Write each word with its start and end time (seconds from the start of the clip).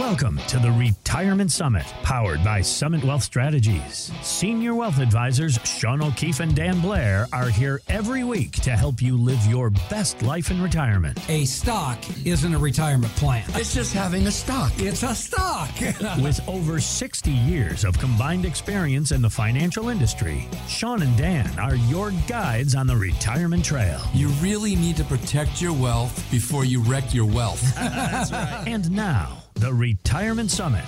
Welcome 0.00 0.38
to 0.48 0.58
the 0.58 0.72
Retirement 0.72 1.52
Summit, 1.52 1.84
powered 2.02 2.42
by 2.42 2.62
Summit 2.62 3.04
Wealth 3.04 3.22
Strategies. 3.22 4.10
Senior 4.22 4.74
wealth 4.74 4.98
advisors 4.98 5.58
Shawn 5.64 6.02
O'Keefe 6.02 6.40
and 6.40 6.56
Dan 6.56 6.80
Blair 6.80 7.28
are 7.34 7.50
here 7.50 7.82
every 7.86 8.24
week 8.24 8.52
to 8.62 8.70
help 8.70 9.02
you 9.02 9.18
live 9.18 9.44
your 9.44 9.68
best 9.90 10.22
life 10.22 10.50
in 10.50 10.62
retirement. 10.62 11.20
A 11.28 11.44
stock 11.44 11.98
isn't 12.24 12.54
a 12.54 12.58
retirement 12.58 13.14
plan. 13.16 13.44
It's 13.50 13.74
just 13.74 13.92
having 13.92 14.26
a 14.26 14.30
stock. 14.30 14.72
It's 14.76 15.02
a 15.02 15.14
stock. 15.14 15.68
With 16.22 16.40
over 16.48 16.80
60 16.80 17.30
years 17.30 17.84
of 17.84 17.98
combined 17.98 18.46
experience 18.46 19.12
in 19.12 19.20
the 19.20 19.30
financial 19.30 19.90
industry, 19.90 20.48
Shawn 20.66 21.02
and 21.02 21.14
Dan 21.18 21.58
are 21.58 21.76
your 21.76 22.12
guides 22.26 22.74
on 22.74 22.86
the 22.86 22.96
retirement 22.96 23.66
trail. 23.66 24.00
You 24.14 24.28
really 24.40 24.76
need 24.76 24.96
to 24.96 25.04
protect 25.04 25.60
your 25.60 25.74
wealth 25.74 26.26
before 26.30 26.64
you 26.64 26.80
wreck 26.80 27.12
your 27.12 27.26
wealth. 27.26 27.62
That's 27.74 28.32
right. 28.32 28.64
And 28.66 28.90
now, 28.92 29.39
the 29.60 29.72
Retirement 29.74 30.50
Summit. 30.50 30.86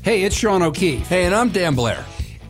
Hey, 0.00 0.22
it's 0.22 0.34
Shawn 0.34 0.62
O'Keefe. 0.62 1.06
Hey, 1.06 1.26
and 1.26 1.34
I'm 1.34 1.50
Dan 1.50 1.74
Blair. 1.74 2.02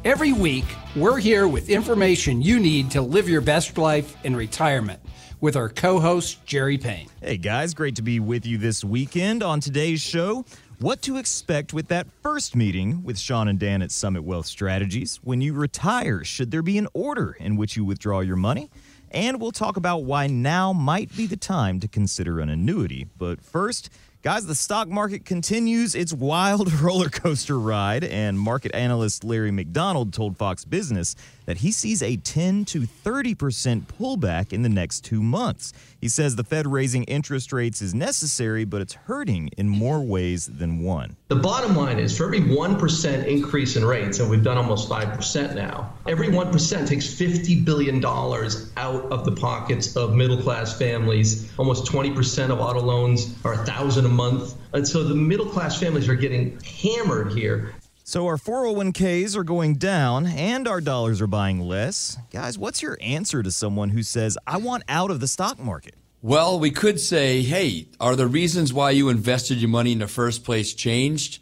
Every 0.05 0.33
week, 0.33 0.65
we're 0.95 1.19
here 1.19 1.49
with 1.49 1.69
information 1.69 2.41
you 2.41 2.61
need 2.61 2.89
to 2.93 3.03
live 3.03 3.29
your 3.29 3.41
best 3.41 3.77
life 3.77 4.17
in 4.25 4.37
retirement 4.37 5.01
with 5.41 5.57
our 5.57 5.69
co 5.69 5.99
host, 5.99 6.47
Jerry 6.47 6.79
Payne. 6.79 7.09
Hey, 7.21 7.37
guys, 7.37 7.75
great 7.75 7.97
to 7.97 8.03
be 8.03 8.21
with 8.21 8.47
you 8.47 8.59
this 8.59 8.85
weekend 8.85 9.43
on 9.43 9.59
today's 9.59 10.01
show. 10.01 10.45
What 10.79 11.03
to 11.03 11.17
expect 11.17 11.75
with 11.75 11.89
that 11.89 12.07
first 12.23 12.55
meeting 12.55 13.03
with 13.03 13.19
Shawn 13.19 13.49
and 13.49 13.59
Dan 13.59 13.83
at 13.83 13.91
Summit 13.91 14.23
Wealth 14.23 14.47
Strategies. 14.47 15.19
When 15.25 15.41
you 15.41 15.53
retire, 15.53 16.23
should 16.23 16.53
there 16.53 16.63
be 16.63 16.79
an 16.79 16.87
order 16.95 17.37
in 17.41 17.57
which 17.57 17.77
you 17.77 17.85
withdraw 17.85 18.21
your 18.21 18.37
money? 18.37 18.71
And 19.11 19.41
we'll 19.41 19.51
talk 19.51 19.77
about 19.77 20.05
why 20.05 20.29
now 20.29 20.73
might 20.73 21.15
be 21.17 21.27
the 21.27 21.37
time 21.37 21.81
to 21.81 21.89
consider 21.89 22.39
an 22.39 22.49
annuity. 22.49 23.09
But 23.19 23.43
first, 23.43 23.91
Guys, 24.23 24.45
the 24.45 24.55
stock 24.55 24.87
market 24.87 25.25
continues 25.25 25.95
its 25.95 26.13
wild 26.13 26.71
roller 26.83 27.09
coaster 27.09 27.59
ride, 27.59 28.05
and 28.05 28.39
market 28.39 28.75
analyst 28.75 29.25
Larry 29.25 29.51
McDonald 29.51 30.13
told 30.13 30.37
Fox 30.37 30.63
Business 30.67 31.17
that 31.47 31.57
he 31.57 31.73
sees 31.73 32.03
a 32.03 32.17
10 32.19 32.67
to 32.67 32.83
30% 32.83 33.87
pullback 33.87 34.53
in 34.53 34.61
the 34.61 34.69
next 34.69 35.01
two 35.01 35.23
months. 35.23 35.73
He 36.03 36.09
says 36.09 36.37
the 36.37 36.45
Fed 36.45 36.67
raising 36.67 37.05
interest 37.05 37.51
rates 37.51 37.81
is 37.81 37.95
necessary, 37.95 38.67
but 38.67 38.83
it's 38.83 38.93
hurting 38.93 39.49
in 39.57 39.71
more 39.71 40.01
ways 40.01 40.47
than 40.47 40.83
one. 40.83 41.17
The 41.29 41.37
bottom 41.37 41.75
line 41.75 41.99
is 41.99 42.17
for 42.17 42.27
every 42.27 42.41
1% 42.41 43.27
increase 43.27 43.77
in 43.77 43.85
rates, 43.87 44.21
and 44.21 44.29
we've 44.29 44.45
done 44.45 44.59
almost 44.59 44.89
5% 44.91 45.55
now, 45.55 45.95
every 46.07 46.29
1% 46.29 46.87
takes 46.87 47.07
$50 47.07 47.65
billion 47.65 48.05
out 48.05 49.13
of 49.13 49.25
the 49.25 49.33
pockets 49.33 49.97
of 49.97 50.15
middle 50.15 50.43
class 50.43 50.79
families. 50.79 51.51
Almost 51.59 51.91
20% 51.91 52.51
of 52.51 52.61
auto 52.61 52.81
loans 52.81 53.35
are 53.45 53.55
1000 53.55 54.05
a 54.05 54.10
month. 54.11 54.55
And 54.73 54.87
so 54.87 55.05
the 55.05 55.15
middle 55.15 55.47
class 55.47 55.79
families 55.79 56.09
are 56.09 56.15
getting 56.15 56.59
hammered 56.61 57.33
here. 57.33 57.75
So 58.05 58.27
our 58.27 58.37
401ks 58.37 59.37
are 59.37 59.45
going 59.45 59.77
down 59.77 60.27
and 60.27 60.67
our 60.67 60.81
dollars 60.81 61.21
are 61.21 61.29
buying 61.29 61.61
less. 61.61 62.19
Guys, 62.33 62.59
what's 62.59 62.83
your 62.83 62.99
answer 63.01 63.43
to 63.43 63.53
someone 63.53 63.91
who 63.91 64.03
says, 64.03 64.37
I 64.47 64.57
want 64.57 64.83
out 64.89 65.13
of 65.13 65.21
the 65.21 65.29
stock 65.29 65.61
market? 65.61 65.95
Well, 66.23 66.59
we 66.59 66.71
could 66.71 66.99
say, 67.01 67.43
hey, 67.43 67.87
are 67.99 68.17
the 68.17 68.27
reasons 68.27 68.73
why 68.73 68.91
you 68.91 69.09
invested 69.09 69.59
your 69.59 69.71
money 69.71 69.93
in 69.93 70.01
the 70.01 70.09
first 70.09 70.45
place 70.45 70.75
changed? 70.75 71.41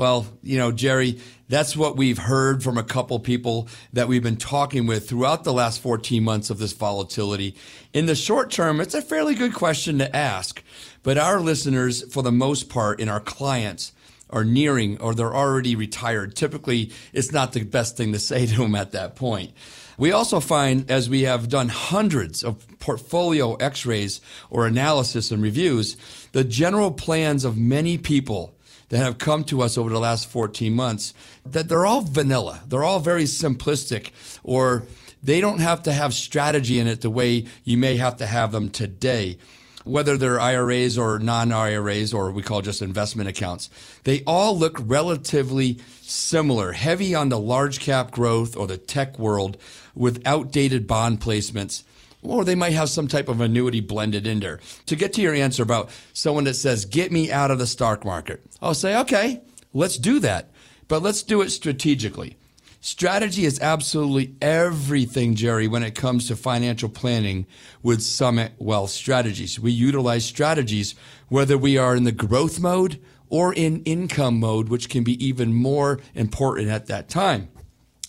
Well, 0.00 0.24
you 0.42 0.56
know, 0.56 0.72
Jerry, 0.72 1.20
that's 1.50 1.76
what 1.76 1.98
we've 1.98 2.16
heard 2.16 2.62
from 2.62 2.78
a 2.78 2.82
couple 2.82 3.20
people 3.20 3.68
that 3.92 4.08
we've 4.08 4.22
been 4.22 4.38
talking 4.38 4.86
with 4.86 5.06
throughout 5.06 5.44
the 5.44 5.52
last 5.52 5.82
14 5.82 6.24
months 6.24 6.48
of 6.48 6.56
this 6.56 6.72
volatility. 6.72 7.54
In 7.92 8.06
the 8.06 8.14
short 8.14 8.50
term, 8.50 8.80
it's 8.80 8.94
a 8.94 9.02
fairly 9.02 9.34
good 9.34 9.52
question 9.52 9.98
to 9.98 10.16
ask, 10.16 10.62
but 11.02 11.18
our 11.18 11.38
listeners, 11.38 12.10
for 12.10 12.22
the 12.22 12.32
most 12.32 12.70
part, 12.70 12.98
and 12.98 13.10
our 13.10 13.20
clients, 13.20 13.92
are 14.30 14.42
nearing 14.42 14.98
or 15.02 15.14
they're 15.14 15.36
already 15.36 15.76
retired, 15.76 16.34
typically 16.34 16.92
it's 17.12 17.30
not 17.30 17.52
the 17.52 17.64
best 17.64 17.98
thing 17.98 18.14
to 18.14 18.18
say 18.18 18.46
to 18.46 18.56
them 18.56 18.74
at 18.74 18.92
that 18.92 19.16
point. 19.16 19.52
We 19.98 20.12
also 20.12 20.40
find, 20.40 20.90
as 20.90 21.10
we 21.10 21.24
have 21.24 21.50
done 21.50 21.68
hundreds 21.68 22.42
of 22.42 22.66
portfolio 22.78 23.56
x 23.56 23.84
rays 23.84 24.22
or 24.48 24.66
analysis 24.66 25.30
and 25.30 25.42
reviews, 25.42 25.98
the 26.32 26.42
general 26.42 26.90
plans 26.90 27.44
of 27.44 27.58
many 27.58 27.98
people 27.98 28.54
that 28.90 28.98
have 28.98 29.18
come 29.18 29.42
to 29.44 29.62
us 29.62 29.76
over 29.76 29.90
the 29.90 29.98
last 29.98 30.28
14 30.30 30.72
months, 30.72 31.14
that 31.44 31.68
they're 31.68 31.86
all 31.86 32.02
vanilla. 32.02 32.60
They're 32.68 32.84
all 32.84 33.00
very 33.00 33.24
simplistic 33.24 34.10
or 34.44 34.84
they 35.22 35.40
don't 35.40 35.60
have 35.60 35.82
to 35.84 35.92
have 35.92 36.14
strategy 36.14 36.78
in 36.78 36.86
it 36.86 37.00
the 37.00 37.10
way 37.10 37.46
you 37.64 37.76
may 37.76 37.96
have 37.96 38.16
to 38.18 38.26
have 38.26 38.52
them 38.52 38.70
today 38.70 39.38
whether 39.84 40.16
they're 40.16 40.40
IRAs 40.40 40.98
or 40.98 41.18
non 41.18 41.52
IRAs 41.52 42.12
or 42.12 42.30
we 42.30 42.42
call 42.42 42.62
just 42.62 42.82
investment 42.82 43.28
accounts, 43.28 43.70
they 44.04 44.22
all 44.26 44.56
look 44.56 44.78
relatively 44.80 45.78
similar, 46.02 46.72
heavy 46.72 47.14
on 47.14 47.28
the 47.28 47.38
large 47.38 47.80
cap 47.80 48.10
growth 48.10 48.56
or 48.56 48.66
the 48.66 48.76
tech 48.76 49.18
world 49.18 49.56
with 49.94 50.22
outdated 50.26 50.86
bond 50.86 51.20
placements. 51.20 51.82
Or 52.22 52.44
they 52.44 52.54
might 52.54 52.72
have 52.72 52.90
some 52.90 53.08
type 53.08 53.28
of 53.28 53.40
annuity 53.40 53.80
blended 53.80 54.26
in 54.26 54.40
there. 54.40 54.60
To 54.86 54.96
get 54.96 55.12
to 55.14 55.22
your 55.22 55.34
answer 55.34 55.62
about 55.62 55.90
someone 56.12 56.44
that 56.44 56.54
says, 56.54 56.84
get 56.84 57.12
me 57.12 57.32
out 57.32 57.50
of 57.50 57.58
the 57.58 57.66
stock 57.66 58.04
market, 58.04 58.42
I'll 58.60 58.74
say, 58.74 58.98
okay, 59.00 59.40
let's 59.72 59.96
do 59.96 60.18
that. 60.20 60.50
But 60.86 61.02
let's 61.02 61.22
do 61.22 61.40
it 61.40 61.50
strategically. 61.50 62.36
Strategy 62.82 63.44
is 63.44 63.60
absolutely 63.60 64.34
everything, 64.40 65.34
Jerry, 65.34 65.68
when 65.68 65.82
it 65.82 65.94
comes 65.94 66.28
to 66.28 66.36
financial 66.36 66.88
planning 66.88 67.46
with 67.82 68.02
Summit 68.02 68.52
Wealth 68.58 68.90
Strategies. 68.90 69.60
We 69.60 69.70
utilize 69.70 70.24
strategies 70.24 70.94
whether 71.28 71.58
we 71.58 71.76
are 71.76 71.94
in 71.94 72.04
the 72.04 72.12
growth 72.12 72.58
mode 72.58 72.98
or 73.28 73.52
in 73.52 73.82
income 73.84 74.40
mode, 74.40 74.70
which 74.70 74.88
can 74.88 75.04
be 75.04 75.22
even 75.24 75.52
more 75.52 76.00
important 76.14 76.70
at 76.70 76.86
that 76.86 77.08
time. 77.10 77.48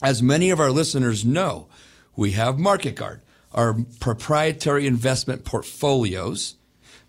As 0.02 0.24
many 0.24 0.50
of 0.50 0.60
our 0.60 0.72
listeners 0.72 1.26
know, 1.26 1.68
we 2.16 2.32
have 2.32 2.58
Market 2.58 2.96
Guard, 2.96 3.22
our 3.54 3.76
proprietary 4.00 4.88
investment 4.88 5.44
portfolios 5.44 6.56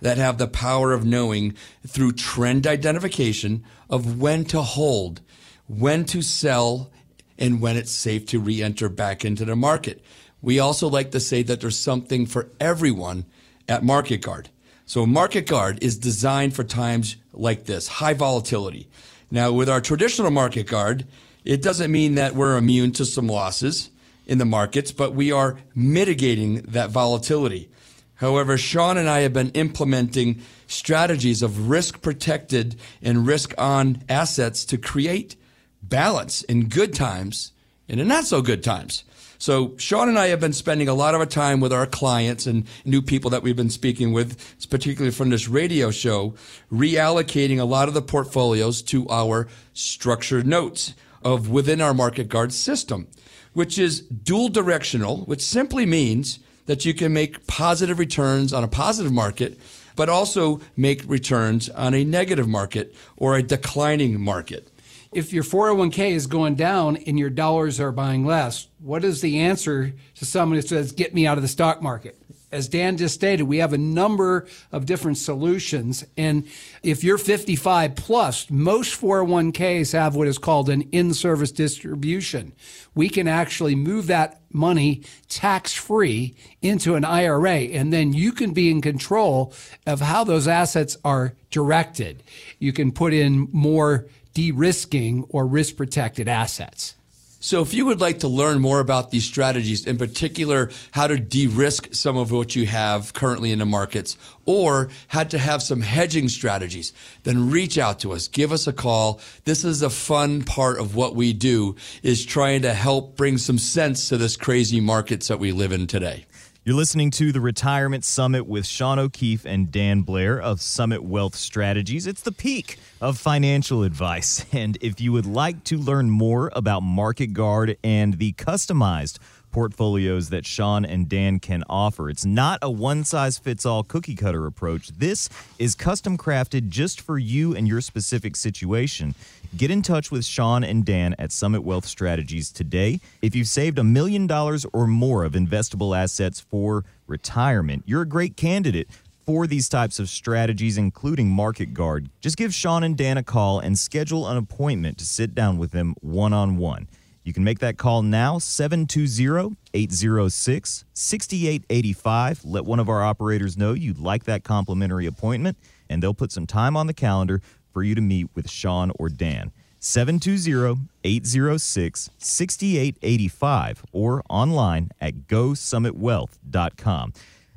that 0.00 0.18
have 0.18 0.38
the 0.38 0.48
power 0.48 0.92
of 0.92 1.04
knowing 1.04 1.54
through 1.86 2.12
trend 2.12 2.66
identification 2.66 3.64
of 3.88 4.20
when 4.20 4.44
to 4.44 4.60
hold, 4.60 5.20
when 5.68 6.04
to 6.04 6.20
sell, 6.22 6.90
and 7.38 7.60
when 7.60 7.76
it's 7.76 7.92
safe 7.92 8.26
to 8.26 8.40
re-enter 8.40 8.88
back 8.88 9.24
into 9.24 9.44
the 9.44 9.56
market. 9.56 10.04
We 10.40 10.58
also 10.58 10.88
like 10.88 11.12
to 11.12 11.20
say 11.20 11.42
that 11.44 11.60
there's 11.60 11.78
something 11.78 12.26
for 12.26 12.48
everyone 12.60 13.26
at 13.68 13.84
Market 13.84 14.18
Guard. 14.18 14.48
So 14.84 15.06
Market 15.06 15.46
Guard 15.46 15.82
is 15.82 15.96
designed 15.96 16.54
for 16.54 16.64
times 16.64 17.16
like 17.32 17.64
this, 17.64 17.86
high 17.86 18.14
volatility. 18.14 18.88
Now 19.30 19.52
with 19.52 19.68
our 19.68 19.80
traditional 19.80 20.30
Market 20.30 20.66
Guard, 20.66 21.06
it 21.44 21.62
doesn't 21.62 21.90
mean 21.90 22.16
that 22.16 22.34
we're 22.34 22.56
immune 22.56 22.92
to 22.92 23.04
some 23.04 23.28
losses 23.28 23.90
in 24.26 24.38
the 24.38 24.44
markets, 24.44 24.92
but 24.92 25.14
we 25.14 25.32
are 25.32 25.58
mitigating 25.74 26.62
that 26.62 26.90
volatility. 26.90 27.70
However, 28.16 28.56
Shawn 28.56 28.98
and 28.98 29.08
I 29.08 29.20
have 29.20 29.32
been 29.32 29.50
implementing 29.50 30.42
strategies 30.66 31.42
of 31.42 31.68
risk 31.68 32.02
protected 32.02 32.76
and 33.02 33.26
risk 33.26 33.52
on 33.58 34.02
assets 34.08 34.64
to 34.66 34.78
create 34.78 35.34
balance 35.82 36.42
in 36.42 36.68
good 36.68 36.94
times 36.94 37.52
and 37.88 38.00
in 38.00 38.06
not 38.06 38.24
so 38.24 38.40
good 38.40 38.62
times. 38.62 39.04
So 39.38 39.74
Shawn 39.76 40.08
and 40.08 40.20
I 40.20 40.28
have 40.28 40.38
been 40.38 40.52
spending 40.52 40.86
a 40.86 40.94
lot 40.94 41.16
of 41.16 41.20
our 41.20 41.26
time 41.26 41.58
with 41.58 41.72
our 41.72 41.84
clients 41.84 42.46
and 42.46 42.64
new 42.84 43.02
people 43.02 43.28
that 43.30 43.42
we've 43.42 43.56
been 43.56 43.70
speaking 43.70 44.12
with, 44.12 44.38
particularly 44.70 45.10
from 45.10 45.30
this 45.30 45.48
radio 45.48 45.90
show, 45.90 46.34
reallocating 46.72 47.58
a 47.58 47.64
lot 47.64 47.88
of 47.88 47.94
the 47.94 48.02
portfolios 48.02 48.82
to 48.82 49.08
our 49.08 49.48
structured 49.72 50.46
notes 50.46 50.94
of 51.24 51.50
within 51.50 51.80
our 51.80 51.92
market 51.92 52.28
guard 52.28 52.52
system, 52.52 53.08
which 53.52 53.78
is 53.78 54.00
dual 54.00 54.48
directional, 54.48 55.18
which 55.24 55.42
simply 55.42 55.86
means 55.86 56.38
that 56.66 56.84
you 56.84 56.94
can 56.94 57.12
make 57.12 57.46
positive 57.46 57.98
returns 57.98 58.52
on 58.52 58.64
a 58.64 58.68
positive 58.68 59.12
market, 59.12 59.58
but 59.96 60.08
also 60.08 60.60
make 60.76 61.02
returns 61.06 61.68
on 61.70 61.94
a 61.94 62.04
negative 62.04 62.48
market 62.48 62.94
or 63.16 63.36
a 63.36 63.42
declining 63.42 64.20
market 64.20 64.72
if 65.12 65.32
your 65.32 65.44
401k 65.44 66.10
is 66.12 66.26
going 66.26 66.54
down 66.54 66.96
and 66.96 67.18
your 67.18 67.30
dollars 67.30 67.78
are 67.78 67.92
buying 67.92 68.24
less, 68.24 68.68
what 68.78 69.04
is 69.04 69.20
the 69.20 69.40
answer 69.40 69.92
to 70.16 70.24
someone 70.24 70.56
who 70.56 70.66
says, 70.66 70.92
get 70.92 71.14
me 71.14 71.26
out 71.26 71.36
of 71.36 71.42
the 71.42 71.48
stock 71.48 71.82
market? 71.82 72.18
As 72.52 72.68
Dan 72.68 72.98
just 72.98 73.14
stated, 73.14 73.44
we 73.44 73.58
have 73.58 73.72
a 73.72 73.78
number 73.78 74.46
of 74.70 74.84
different 74.84 75.16
solutions. 75.16 76.04
And 76.18 76.46
if 76.82 77.02
you're 77.02 77.16
55 77.16 77.96
plus, 77.96 78.50
most 78.50 79.00
401ks 79.00 79.92
have 79.92 80.14
what 80.14 80.28
is 80.28 80.36
called 80.36 80.68
an 80.68 80.82
in 80.92 81.14
service 81.14 81.50
distribution. 81.50 82.52
We 82.94 83.08
can 83.08 83.26
actually 83.26 83.74
move 83.74 84.06
that 84.08 84.42
money 84.52 85.02
tax 85.28 85.72
free 85.72 86.34
into 86.60 86.94
an 86.94 87.06
IRA, 87.06 87.54
and 87.54 87.90
then 87.90 88.12
you 88.12 88.32
can 88.32 88.52
be 88.52 88.70
in 88.70 88.82
control 88.82 89.54
of 89.86 90.00
how 90.00 90.22
those 90.22 90.46
assets 90.46 90.98
are 91.04 91.34
directed. 91.50 92.22
You 92.58 92.74
can 92.74 92.92
put 92.92 93.14
in 93.14 93.48
more 93.50 94.06
de 94.34 94.52
risking 94.52 95.24
or 95.30 95.46
risk 95.46 95.76
protected 95.76 96.28
assets. 96.28 96.96
So 97.44 97.60
if 97.60 97.74
you 97.74 97.86
would 97.86 98.00
like 98.00 98.20
to 98.20 98.28
learn 98.28 98.60
more 98.60 98.78
about 98.78 99.10
these 99.10 99.24
strategies, 99.24 99.84
in 99.84 99.98
particular, 99.98 100.70
how 100.92 101.08
to 101.08 101.18
de-risk 101.18 101.92
some 101.92 102.16
of 102.16 102.30
what 102.30 102.54
you 102.54 102.66
have 102.66 103.14
currently 103.14 103.50
in 103.50 103.58
the 103.58 103.66
markets, 103.66 104.16
or 104.46 104.90
how 105.08 105.24
to 105.24 105.38
have 105.38 105.60
some 105.60 105.80
hedging 105.80 106.28
strategies, 106.28 106.92
then 107.24 107.50
reach 107.50 107.78
out 107.78 107.98
to 107.98 108.12
us. 108.12 108.28
Give 108.28 108.52
us 108.52 108.68
a 108.68 108.72
call. 108.72 109.20
This 109.44 109.64
is 109.64 109.82
a 109.82 109.90
fun 109.90 110.44
part 110.44 110.78
of 110.78 110.94
what 110.94 111.16
we 111.16 111.32
do 111.32 111.74
is 112.04 112.24
trying 112.24 112.62
to 112.62 112.72
help 112.72 113.16
bring 113.16 113.38
some 113.38 113.58
sense 113.58 114.08
to 114.10 114.16
this 114.16 114.36
crazy 114.36 114.80
markets 114.80 115.26
that 115.26 115.40
we 115.40 115.50
live 115.50 115.72
in 115.72 115.88
today. 115.88 116.26
You're 116.64 116.76
listening 116.76 117.10
to 117.12 117.32
the 117.32 117.40
Retirement 117.40 118.04
Summit 118.04 118.46
with 118.46 118.64
Shawn 118.66 119.00
O'Keefe 119.00 119.44
and 119.44 119.72
Dan 119.72 120.02
Blair 120.02 120.40
of 120.40 120.60
Summit 120.60 121.02
Wealth 121.02 121.34
Strategies. 121.34 122.06
It's 122.06 122.20
the 122.20 122.30
peak 122.30 122.78
of 123.00 123.18
financial 123.18 123.82
advice. 123.82 124.46
And 124.52 124.78
if 124.80 125.00
you 125.00 125.10
would 125.10 125.26
like 125.26 125.64
to 125.64 125.76
learn 125.76 126.08
more 126.08 126.52
about 126.54 126.84
Market 126.84 127.32
Guard 127.32 127.76
and 127.82 128.18
the 128.18 128.34
customized 128.34 129.18
portfolios 129.52 130.30
that 130.30 130.46
Shawn 130.46 130.84
and 130.84 131.08
Dan 131.08 131.38
can 131.38 131.62
offer. 131.68 132.10
It's 132.10 132.24
not 132.24 132.58
a 132.62 132.70
one 132.70 133.04
size 133.04 133.38
fits 133.38 133.64
all 133.64 133.84
cookie 133.84 134.16
cutter 134.16 134.46
approach. 134.46 134.88
This 134.88 135.28
is 135.58 135.74
custom 135.74 136.18
crafted 136.18 136.68
just 136.68 137.00
for 137.00 137.18
you 137.18 137.54
and 137.54 137.68
your 137.68 137.80
specific 137.80 138.34
situation. 138.34 139.14
Get 139.56 139.70
in 139.70 139.82
touch 139.82 140.10
with 140.10 140.24
Shawn 140.24 140.64
and 140.64 140.84
Dan 140.84 141.14
at 141.18 141.30
Summit 141.30 141.62
Wealth 141.62 141.84
Strategies 141.84 142.50
today. 142.50 143.00
If 143.20 143.36
you've 143.36 143.48
saved 143.48 143.78
a 143.78 143.84
million 143.84 144.26
dollars 144.26 144.64
or 144.72 144.86
more 144.86 145.24
of 145.24 145.34
investable 145.34 145.96
assets 145.96 146.40
for 146.40 146.84
retirement, 147.06 147.84
you're 147.86 148.02
a 148.02 148.08
great 148.08 148.36
candidate 148.36 148.88
for 149.26 149.46
these 149.46 149.68
types 149.68 149.98
of 149.98 150.08
strategies, 150.08 150.78
including 150.78 151.28
Market 151.28 151.74
Guard. 151.74 152.08
Just 152.20 152.36
give 152.36 152.54
Shawn 152.54 152.82
and 152.82 152.96
Dan 152.96 153.18
a 153.18 153.22
call 153.22 153.60
and 153.60 153.78
schedule 153.78 154.26
an 154.26 154.36
appointment 154.36 154.98
to 154.98 155.04
sit 155.04 155.34
down 155.34 155.58
with 155.58 155.70
them 155.70 155.94
one 156.00 156.32
on 156.32 156.56
one. 156.56 156.88
You 157.24 157.32
can 157.32 157.44
make 157.44 157.60
that 157.60 157.78
call 157.78 158.02
now, 158.02 158.38
720 158.38 159.56
806 159.74 160.84
6885. 160.92 162.44
Let 162.44 162.64
one 162.64 162.80
of 162.80 162.88
our 162.88 163.02
operators 163.02 163.56
know 163.56 163.72
you'd 163.74 163.98
like 163.98 164.24
that 164.24 164.42
complimentary 164.42 165.06
appointment, 165.06 165.56
and 165.88 166.02
they'll 166.02 166.14
put 166.14 166.32
some 166.32 166.46
time 166.46 166.76
on 166.76 166.88
the 166.88 166.94
calendar 166.94 167.40
for 167.72 167.84
you 167.84 167.94
to 167.94 168.00
meet 168.00 168.28
with 168.34 168.50
Shawn 168.50 168.90
or 168.98 169.08
Dan. 169.08 169.52
720 169.78 170.88
806 171.04 172.10
6885 172.18 173.84
or 173.92 174.22
online 174.28 174.90
at 175.00 175.28
gosummitwealth.com. 175.28 177.12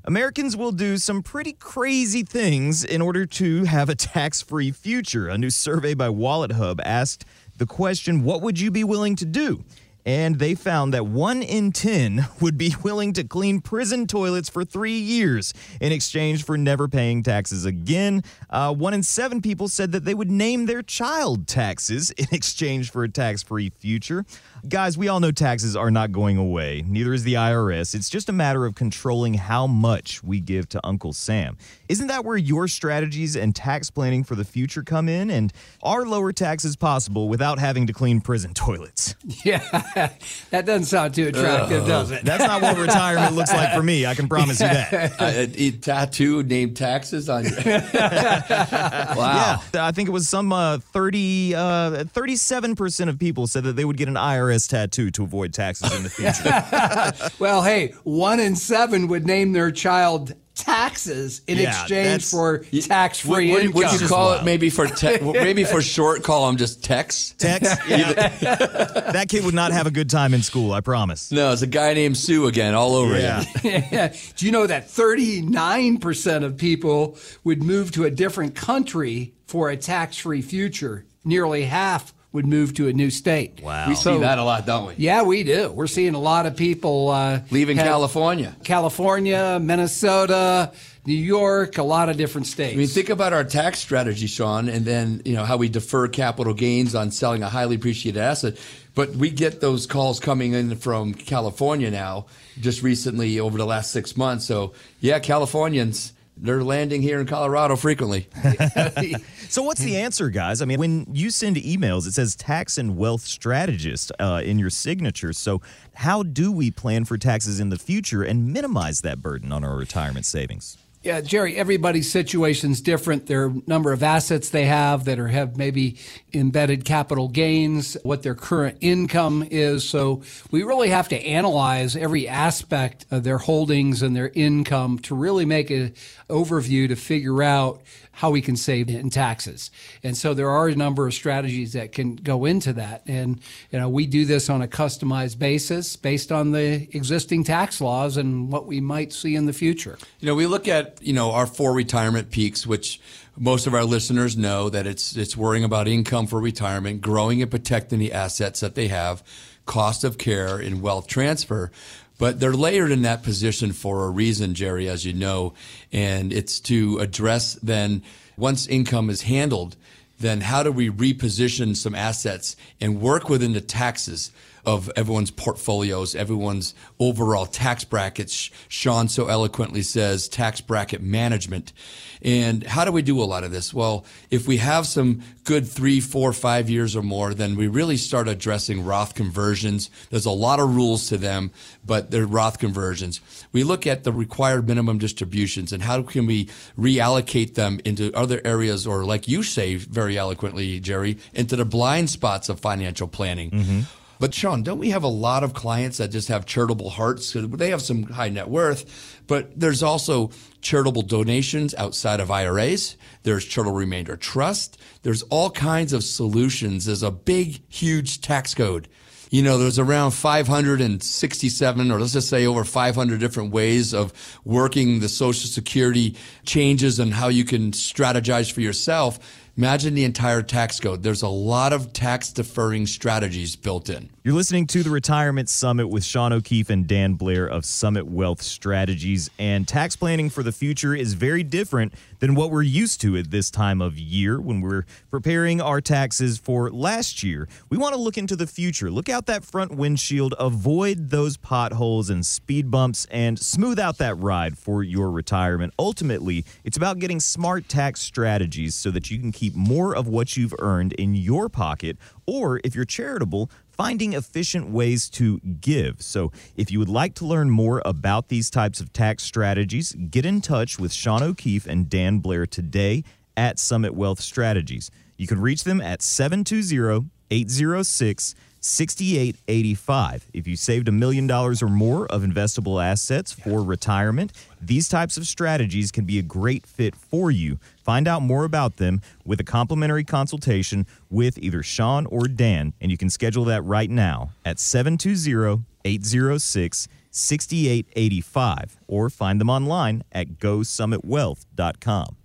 Americans 0.07 0.55
will 0.55 0.71
do 0.71 0.97
some 0.97 1.23
pretty 1.23 1.53
crazy 1.53 2.21
things 2.21 2.83
in 2.83 3.01
order 3.01 3.25
to 3.25 3.63
have 3.63 3.89
a 3.89 3.95
tax 3.95 4.39
free 4.39 4.69
future. 4.69 5.27
A 5.27 5.35
new 5.35 5.49
survey 5.49 5.95
by 5.95 6.09
WalletHub 6.09 6.79
asked 6.85 7.25
the 7.57 7.65
question, 7.65 8.23
What 8.23 8.41
would 8.41 8.59
you 8.59 8.71
be 8.71 8.83
willing 8.83 9.15
to 9.17 9.25
do? 9.25 9.63
And 10.05 10.37
they 10.37 10.53
found 10.53 10.93
that 10.93 11.07
one 11.07 11.41
in 11.41 11.71
10 11.71 12.27
would 12.41 12.57
be 12.57 12.75
willing 12.83 13.13
to 13.13 13.23
clean 13.23 13.61
prison 13.61 14.05
toilets 14.07 14.49
for 14.49 14.63
three 14.63 14.97
years 14.99 15.53
in 15.81 15.91
exchange 15.91 16.45
for 16.45 16.57
never 16.57 16.87
paying 16.87 17.23
taxes 17.23 17.65
again. 17.65 18.23
Uh, 18.49 18.73
one 18.73 18.93
in 18.93 19.03
seven 19.03 19.41
people 19.41 19.67
said 19.67 19.91
that 19.93 20.05
they 20.05 20.13
would 20.13 20.29
name 20.29 20.65
their 20.67 20.83
child 20.83 21.47
taxes 21.47 22.11
in 22.17 22.27
exchange 22.31 22.91
for 22.91 23.03
a 23.03 23.09
tax 23.09 23.41
free 23.41 23.69
future. 23.69 24.25
Guys, 24.67 24.97
we 24.97 25.07
all 25.07 25.19
know 25.19 25.31
taxes 25.31 25.75
are 25.75 25.91
not 25.91 26.11
going 26.11 26.37
away. 26.37 26.83
Neither 26.87 27.13
is 27.13 27.23
the 27.23 27.35
IRS. 27.35 27.93
It's 27.93 28.09
just 28.09 28.29
a 28.29 28.33
matter 28.33 28.65
of 28.65 28.73
controlling 28.73 29.35
how 29.35 29.67
much 29.67 30.23
we 30.23 30.39
give 30.39 30.67
to 30.69 30.79
Uncle 30.83 31.13
Sam. 31.13 31.55
Isn't 31.87 32.07
that 32.07 32.25
where 32.25 32.37
your 32.37 32.67
strategies 32.67 33.35
and 33.35 33.55
tax 33.55 33.91
planning 33.91 34.23
for 34.23 34.33
the 34.33 34.43
future 34.43 34.81
come 34.81 35.07
in? 35.07 35.29
And 35.29 35.53
are 35.83 36.03
lower 36.05 36.31
taxes 36.31 36.75
possible 36.75 37.29
without 37.29 37.59
having 37.59 37.85
to 37.87 37.93
clean 37.93 38.21
prison 38.21 38.53
toilets? 38.55 39.13
Yeah, 39.43 39.83
that 40.49 40.65
doesn't 40.65 40.85
sound 40.85 41.13
too 41.13 41.27
attractive, 41.27 41.87
does 41.87 42.11
it? 42.11 42.25
That's 42.25 42.43
not 42.43 42.61
what 42.61 42.77
retirement 42.77 43.33
looks 43.33 43.53
like 43.53 43.73
for 43.73 43.81
me. 43.81 44.05
I 44.05 44.13
can 44.13 44.27
promise 44.27 44.59
you 44.59 44.67
that. 44.67 45.13
Uh, 45.25 45.47
a 45.55 45.71
tattoo 45.71 46.43
named 46.43 46.75
taxes 46.75 47.29
on 47.29 47.45
you. 47.45 47.51
wow. 47.65 49.61
Yeah, 49.73 49.85
I 49.85 49.91
think 49.91 50.09
it 50.09 50.11
was 50.11 50.27
some 50.27 50.51
uh, 50.51 50.79
30, 50.79 51.55
uh, 51.55 51.59
37% 52.05 53.09
of 53.09 53.17
people 53.17 53.47
said 53.47 53.63
that 53.63 53.75
they 53.75 53.85
would 53.85 53.97
get 53.97 54.07
an 54.07 54.15
IRS 54.15 54.69
tattoo 54.69 55.09
to 55.11 55.23
avoid 55.23 55.53
taxes 55.53 55.93
in 55.95 56.03
the 56.03 56.09
future. 56.09 57.31
well, 57.39 57.63
hey, 57.63 57.93
one 58.03 58.39
in 58.39 58.55
seven 58.55 59.07
would 59.07 59.25
name 59.25 59.53
their 59.53 59.71
child 59.71 60.33
taxes 60.55 61.41
in 61.47 61.57
Yeah, 61.57 61.69
exchange 61.81 62.25
for 62.29 62.59
tax-free 62.59 63.51
Would, 63.51 63.63
income. 63.65 63.73
would 63.91 64.01
you 64.01 64.07
call 64.07 64.29
wild. 64.29 64.41
it 64.41 64.45
maybe 64.45 64.69
for 64.69 64.87
te- 64.87 65.19
maybe 65.19 65.63
for 65.63 65.81
short? 65.95 66.23
Call 66.23 66.47
them 66.47 66.57
just 66.57 66.83
Tex. 66.83 67.33
Tex? 67.37 67.75
Yeah. 67.87 68.13
that 68.13 69.25
kid 69.29 69.45
would 69.45 69.53
not 69.53 69.71
have 69.71 69.85
a 69.87 69.91
good 69.91 70.09
time 70.09 70.33
in 70.33 70.41
school, 70.41 70.71
I 70.73 70.81
promise. 70.81 71.31
No, 71.31 71.51
it's 71.51 71.61
a 71.61 71.67
guy 71.67 71.93
named 71.93 72.17
Sue 72.17 72.47
again, 72.47 72.73
all 72.73 72.95
over 72.95 73.17
Yeah. 73.19 73.43
again. 73.63 74.13
Do 74.37 74.45
you 74.45 74.51
know 74.51 74.65
that 74.67 74.87
39% 74.87 76.43
of 76.43 76.57
people 76.57 77.17
would 77.43 77.61
move 77.63 77.91
to 77.91 78.03
a 78.05 78.11
different 78.11 78.55
country 78.55 79.33
for 79.47 79.69
a 79.69 79.77
tax-free 79.77 80.41
future? 80.41 81.05
Nearly 81.23 81.63
half 81.65 82.13
would 82.35 82.45
move 82.45 82.73
to 82.75 82.87
a 82.87 82.93
new 82.93 83.09
state. 83.09 83.61
Wow. 83.63 83.87
We 83.87 83.95
see 83.95 84.17
that 84.17 84.37
a 84.37 84.43
lot, 84.43 84.65
don't 84.65 84.87
we? 84.87 84.93
Yeah, 84.97 85.23
we 85.23 85.43
do. 85.43 85.71
We're 85.71 85.87
seeing 85.87 86.13
a 86.13 86.19
lot 86.19 86.45
of 86.45 86.55
people 86.55 87.09
uh, 87.09 87.39
Leaving 87.49 87.77
have- 87.77 87.87
California. 87.87 88.55
California, 88.63 89.57
Minnesota, 89.61 90.71
New 91.05 91.13
York, 91.15 91.77
a 91.77 91.83
lot 91.83 92.09
of 92.09 92.17
different 92.17 92.47
states. 92.47 92.73
I 92.73 92.77
mean, 92.77 92.87
think 92.87 93.09
about 93.09 93.31
our 93.31 93.43
tax 93.43 93.79
strategy, 93.79 94.27
Shawn, 94.27 94.67
and 94.69 94.83
then 94.85 95.21
you 95.23 95.33
know 95.33 95.45
how 95.45 95.57
we 95.57 95.69
defer 95.69 96.07
capital 96.07 96.53
gains 96.53 96.93
on 96.93 97.11
selling 97.11 97.41
a 97.41 97.49
highly 97.49 97.75
appreciated 97.77 98.19
asset. 98.19 98.57
But 98.95 99.11
we 99.11 99.29
get 99.29 99.61
those 99.61 99.87
calls 99.87 100.19
coming 100.19 100.53
in 100.53 100.75
from 100.77 101.13
California 101.13 101.89
now, 101.91 102.25
just 102.59 102.81
recently 102.83 103.39
over 103.39 103.57
the 103.57 103.65
last 103.65 103.91
six 103.91 104.17
months. 104.17 104.45
So 104.45 104.73
yeah, 104.99 105.19
Californians 105.19 106.11
they're 106.37 106.63
landing 106.63 107.01
here 107.01 107.19
in 107.19 107.27
Colorado 107.27 107.75
frequently. 107.75 108.27
So, 109.47 109.61
what's 109.61 109.81
the 109.81 109.97
answer, 109.97 110.29
guys? 110.29 110.61
I 110.61 110.65
mean, 110.65 110.79
when 110.79 111.05
you 111.13 111.29
send 111.29 111.55
emails, 111.57 112.07
it 112.07 112.13
says 112.13 112.35
tax 112.35 112.77
and 112.77 112.97
wealth 112.97 113.21
strategist 113.21 114.11
uh, 114.19 114.41
in 114.43 114.57
your 114.57 114.71
signature. 114.71 115.33
So, 115.33 115.61
how 115.93 116.23
do 116.23 116.51
we 116.51 116.71
plan 116.71 117.05
for 117.05 117.17
taxes 117.17 117.59
in 117.59 117.69
the 117.69 117.77
future 117.77 118.23
and 118.23 118.51
minimize 118.51 119.01
that 119.01 119.21
burden 119.21 119.51
on 119.51 119.63
our 119.63 119.75
retirement 119.77 120.25
savings? 120.25 120.77
Yeah, 121.05 121.21
Jerry, 121.21 121.55
everybody's 121.55 122.11
situation's 122.11 122.81
different. 122.81 123.29
A 123.29 123.53
number 123.67 123.93
of 123.93 124.01
assets 124.01 124.49
they 124.49 124.65
have 124.65 125.05
that 125.05 125.19
are 125.19 125.27
have 125.27 125.55
maybe 125.55 125.99
embedded 126.33 126.83
capital 126.83 127.27
gains, 127.27 127.95
what 128.01 128.23
their 128.23 128.33
current 128.33 128.79
income 128.81 129.47
is. 129.51 129.87
So 129.87 130.23
we 130.49 130.63
really 130.63 130.89
have 130.89 131.07
to 131.09 131.15
analyze 131.15 131.95
every 131.95 132.27
aspect 132.27 133.05
of 133.11 133.23
their 133.23 133.37
holdings 133.37 134.01
and 134.01 134.15
their 134.15 134.31
income 134.33 134.97
to 135.03 135.13
really 135.13 135.45
make 135.45 135.69
an 135.69 135.93
overview 136.27 136.87
to 136.87 136.95
figure 136.95 137.43
out 137.43 137.83
how 138.15 138.31
we 138.31 138.41
can 138.41 138.55
save 138.55 138.89
in 138.89 139.09
taxes. 139.09 139.69
And 140.01 140.15
so 140.15 140.33
there 140.33 140.49
are 140.49 140.67
a 140.69 140.75
number 140.75 141.05
of 141.05 141.13
strategies 141.13 141.73
that 141.73 141.91
can 141.91 142.15
go 142.15 142.45
into 142.45 142.73
that. 142.73 143.03
And, 143.07 143.41
you 143.71 143.79
know, 143.79 143.89
we 143.89 144.07
do 144.07 144.25
this 144.25 144.49
on 144.49 144.61
a 144.61 144.67
customized 144.67 145.37
basis 145.37 145.95
based 145.95 146.31
on 146.31 146.51
the 146.51 146.87
existing 146.95 147.43
tax 147.43 147.81
laws 147.81 148.17
and 148.17 148.51
what 148.51 148.67
we 148.67 148.79
might 148.79 149.11
see 149.11 149.35
in 149.35 149.45
the 149.45 149.53
future. 149.53 149.97
You 150.21 150.27
know, 150.27 150.35
we 150.35 150.47
look 150.47 150.67
at 150.67 150.99
you 151.01 151.13
know 151.13 151.31
our 151.31 151.45
four 151.45 151.73
retirement 151.73 152.31
peaks, 152.31 152.65
which 152.65 153.01
most 153.37 153.67
of 153.67 153.73
our 153.73 153.83
listeners 153.83 154.37
know 154.37 154.69
that 154.69 154.87
it's 154.87 155.15
it's 155.15 155.35
worrying 155.35 155.63
about 155.63 155.87
income 155.87 156.27
for 156.27 156.39
retirement, 156.39 157.01
growing 157.01 157.41
and 157.41 157.51
protecting 157.51 157.99
the 157.99 158.13
assets 158.13 158.61
that 158.61 158.75
they 158.75 158.87
have, 158.87 159.23
cost 159.65 160.03
of 160.03 160.17
care, 160.17 160.57
and 160.57 160.81
wealth 160.81 161.07
transfer. 161.07 161.71
But 162.17 162.39
they're 162.39 162.53
layered 162.53 162.91
in 162.91 163.01
that 163.01 163.23
position 163.23 163.73
for 163.73 164.05
a 164.05 164.09
reason, 164.09 164.53
Jerry, 164.53 164.87
as 164.87 165.05
you 165.05 165.13
know, 165.13 165.53
and 165.91 166.31
it's 166.31 166.59
to 166.61 166.99
address 166.99 167.55
then 167.55 168.03
once 168.37 168.67
income 168.67 169.09
is 169.09 169.23
handled, 169.23 169.75
then 170.19 170.41
how 170.41 170.63
do 170.63 170.71
we 170.71 170.89
reposition 170.89 171.75
some 171.75 171.93
assets 171.93 172.55
and 172.79 173.01
work 173.01 173.27
within 173.27 173.53
the 173.53 173.61
taxes 173.61 174.31
of 174.65 174.91
everyone's 174.95 175.31
portfolios, 175.31 176.15
everyone's 176.15 176.73
overall 176.99 177.45
tax 177.45 177.83
brackets. 177.83 178.49
Shawn 178.67 179.07
so 179.07 179.27
eloquently 179.27 179.81
says 179.81 180.27
tax 180.27 180.61
bracket 180.61 181.01
management. 181.01 181.73
And 182.21 182.63
how 182.63 182.85
do 182.85 182.91
we 182.91 183.01
do 183.01 183.21
a 183.21 183.25
lot 183.25 183.43
of 183.43 183.51
this? 183.51 183.73
Well, 183.73 184.05
if 184.31 184.47
we 184.47 184.57
have 184.57 184.87
some 184.87 185.21
good 185.43 185.67
three, 185.67 185.99
four, 185.99 186.33
five 186.33 186.69
years 186.69 186.95
or 186.95 187.03
more, 187.03 187.33
then 187.33 187.55
we 187.55 187.67
really 187.67 187.97
start 187.97 188.27
addressing 188.27 188.83
Roth 188.83 189.13
conversions. 189.13 189.89
There's 190.09 190.25
a 190.25 190.31
lot 190.31 190.59
of 190.59 190.75
rules 190.75 191.07
to 191.09 191.17
them, 191.17 191.51
but 191.85 192.09
they're 192.09 192.25
Roth 192.25 192.57
conversions. 192.57 193.21
We 193.51 193.63
look 193.63 193.85
at 193.85 194.03
the 194.03 194.11
required 194.11 194.67
minimum 194.67 194.97
distributions 194.97 195.71
and 195.71 195.83
how 195.83 196.01
can 196.01 196.25
we 196.25 196.49
reallocate 196.77 197.53
them 197.53 197.79
into 197.85 198.11
other 198.15 198.41
areas 198.43 198.87
or 198.87 199.05
like 199.05 199.27
you 199.27 199.43
say 199.43 199.75
very 199.75 200.17
eloquently, 200.17 200.79
Jerry, 200.79 201.17
into 201.33 201.55
the 201.55 201.65
blind 201.65 202.09
spots 202.09 202.49
of 202.49 202.59
financial 202.59 203.07
planning. 203.07 203.51
Mm-hmm. 203.51 203.79
But 204.19 204.33
Shawn, 204.33 204.63
don't 204.63 204.79
we 204.79 204.91
have 204.91 205.03
a 205.03 205.07
lot 205.07 205.43
of 205.43 205.53
clients 205.53 205.97
that 205.97 206.09
just 206.09 206.29
have 206.29 206.45
charitable 206.45 206.89
hearts? 206.89 207.33
They 207.33 207.69
have 207.69 207.81
some 207.81 208.03
high 208.03 208.29
net 208.29 208.49
worth, 208.49 209.21
but 209.27 209.59
there's 209.59 209.83
also 209.83 210.31
charitable 210.61 211.01
donations 211.03 211.75
outside 211.75 212.19
of 212.19 212.31
IRAs. 212.31 212.97
There's 213.23 213.45
charitable 213.45 213.77
remainder 213.77 214.15
trust. 214.15 214.77
There's 215.03 215.23
all 215.23 215.49
kinds 215.49 215.93
of 215.93 216.03
solutions. 216.03 216.85
There's 216.85 217.03
a 217.03 217.11
big, 217.11 217.61
huge 217.67 218.21
tax 218.21 218.55
code. 218.55 218.87
You 219.31 219.41
know, 219.41 219.57
there's 219.57 219.79
around 219.79 220.11
567, 220.11 221.91
or 221.91 221.99
let's 221.99 222.13
just 222.13 222.29
say 222.29 222.45
over 222.45 222.63
500 222.63 223.19
different 223.19 223.51
ways 223.51 223.93
of 223.93 224.13
working 224.45 224.99
the 224.99 225.09
Social 225.09 225.49
Security 225.49 226.15
changes 226.45 226.99
and 226.99 227.13
how 227.13 227.27
you 227.27 227.43
can 227.43 227.71
strategize 227.71 228.51
for 228.51 228.61
yourself. 228.61 229.19
Imagine 229.57 229.93
the 229.93 230.03
entire 230.03 230.41
tax 230.41 230.81
code. 230.81 231.01
There's 231.03 231.21
a 231.21 231.29
lot 231.29 231.71
of 231.71 231.93
tax 231.93 232.33
deferring 232.33 232.87
strategies 232.87 233.55
built 233.55 233.89
in. 233.89 234.09
You're 234.25 234.33
listening 234.33 234.65
to 234.65 234.81
the 234.81 234.89
Retirement 234.89 235.49
Summit 235.49 235.87
with 235.87 236.03
Shawn 236.03 236.33
O'Keefe 236.33 236.71
and 236.71 236.87
Dan 236.87 237.13
Blair 237.13 237.45
of 237.45 237.63
Summit 237.63 238.07
Wealth 238.07 238.41
Strategies. 238.41 239.29
And 239.37 239.67
tax 239.67 239.95
planning 239.95 240.31
for 240.31 240.41
the 240.41 240.51
future 240.51 240.95
is 240.95 241.13
very 241.13 241.43
different 241.43 241.93
than 242.17 242.33
what 242.33 242.49
we're 242.49 242.63
used 242.63 243.01
to 243.01 243.15
at 243.17 243.29
this 243.29 243.51
time 243.51 243.83
of 243.83 243.99
year 243.99 244.41
when 244.41 244.61
we're 244.61 244.85
preparing 245.11 245.61
our 245.61 245.79
taxes 245.79 246.39
for 246.39 246.71
last 246.71 247.21
year. 247.21 247.47
We 247.69 247.77
want 247.77 247.93
to 247.93 248.01
look 248.01 248.17
into 248.17 248.35
the 248.35 248.47
future, 248.47 248.89
look 248.89 249.09
out 249.09 249.27
that 249.27 249.45
front 249.45 249.75
windshield, 249.75 250.33
avoid 250.39 251.11
those 251.11 251.37
potholes 251.37 252.09
and 252.09 252.25
speed 252.25 252.71
bumps, 252.71 253.05
and 253.11 253.37
smooth 253.37 253.77
out 253.77 253.99
that 253.99 254.15
ride 254.15 254.57
for 254.57 254.81
your 254.81 255.11
retirement. 255.11 255.71
Ultimately, 255.77 256.45
it's 256.63 256.77
about 256.77 256.97
getting 256.97 257.19
smart 257.19 257.69
tax 257.69 258.01
strategies 258.01 258.73
so 258.73 258.89
that 258.89 259.11
you 259.11 259.19
can 259.19 259.31
keep 259.31 259.53
more 259.53 259.95
of 259.95 260.07
what 260.07 260.35
you've 260.35 260.55
earned 260.57 260.93
in 260.93 261.13
your 261.13 261.47
pocket, 261.47 261.95
or 262.25 262.59
if 262.63 262.73
you're 262.73 262.85
charitable, 262.85 263.51
finding 263.77 264.13
efficient 264.13 264.69
ways 264.69 265.09
to 265.11 265.39
give. 265.39 266.01
So, 266.01 266.31
if 266.55 266.71
you 266.71 266.79
would 266.79 266.89
like 266.89 267.15
to 267.15 267.25
learn 267.25 267.49
more 267.49 267.81
about 267.85 268.29
these 268.29 268.49
types 268.49 268.79
of 268.79 268.93
tax 268.93 269.23
strategies, 269.23 269.93
get 270.09 270.25
in 270.25 270.41
touch 270.41 270.79
with 270.79 270.93
Shawn 270.93 271.23
O'Keefe 271.23 271.67
and 271.67 271.89
Dan 271.89 272.19
Blair 272.19 272.45
today 272.45 273.03
at 273.35 273.59
Summit 273.59 273.93
Wealth 273.93 274.21
Strategies. 274.21 274.91
You 275.17 275.27
can 275.27 275.39
reach 275.39 275.63
them 275.63 275.81
at 275.81 276.01
720 276.01 277.09
806 277.31 278.35
6885. 278.65 280.25
If 280.33 280.47
you 280.47 280.55
saved 280.55 280.87
a 280.87 280.91
million 280.91 281.27
dollars 281.27 281.61
or 281.61 281.69
more 281.69 282.07
of 282.07 282.23
investable 282.23 282.83
assets 282.83 283.31
for 283.31 283.61
retirement, 283.61 284.33
these 284.59 284.89
types 284.89 285.17
of 285.17 285.27
strategies 285.27 285.91
can 285.91 286.05
be 286.05 286.17
a 286.17 286.23
great 286.23 286.65
fit 286.65 286.95
for 286.95 287.29
you. 287.29 287.59
Find 287.83 288.07
out 288.07 288.23
more 288.23 288.43
about 288.43 288.77
them 288.77 289.01
with 289.23 289.39
a 289.39 289.43
complimentary 289.43 290.03
consultation 290.03 290.87
with 291.11 291.37
either 291.37 291.61
Shawn 291.61 292.07
or 292.07 292.27
Dan, 292.27 292.73
and 292.81 292.89
you 292.89 292.97
can 292.97 293.11
schedule 293.11 293.45
that 293.45 293.63
right 293.63 293.89
now 293.89 294.31
at 294.43 294.59
720 294.59 295.63
806 295.85 296.87
6885 297.11 298.77
or 298.87 299.09
find 299.09 299.39
them 299.39 299.49
online 299.49 300.03
at 300.11 300.39
gosummitwealth.com. 300.39 302.17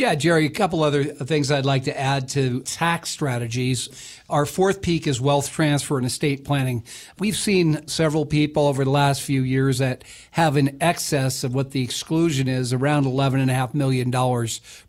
Yeah, 0.00 0.14
Jerry, 0.14 0.46
a 0.46 0.48
couple 0.48 0.82
other 0.82 1.04
things 1.04 1.50
I'd 1.50 1.66
like 1.66 1.84
to 1.84 2.00
add 2.00 2.30
to 2.30 2.60
tax 2.60 3.10
strategies. 3.10 3.90
Our 4.30 4.46
fourth 4.46 4.80
peak 4.80 5.06
is 5.06 5.20
wealth 5.20 5.50
transfer 5.50 5.98
and 5.98 6.06
estate 6.06 6.42
planning. 6.42 6.84
We've 7.18 7.36
seen 7.36 7.86
several 7.86 8.24
people 8.24 8.66
over 8.66 8.82
the 8.82 8.90
last 8.90 9.20
few 9.20 9.42
years 9.42 9.76
that 9.78 10.04
have 10.30 10.56
an 10.56 10.78
excess 10.80 11.44
of 11.44 11.54
what 11.54 11.72
the 11.72 11.82
exclusion 11.82 12.48
is 12.48 12.72
around 12.72 13.04
$11.5 13.04 13.74
million 13.74 14.10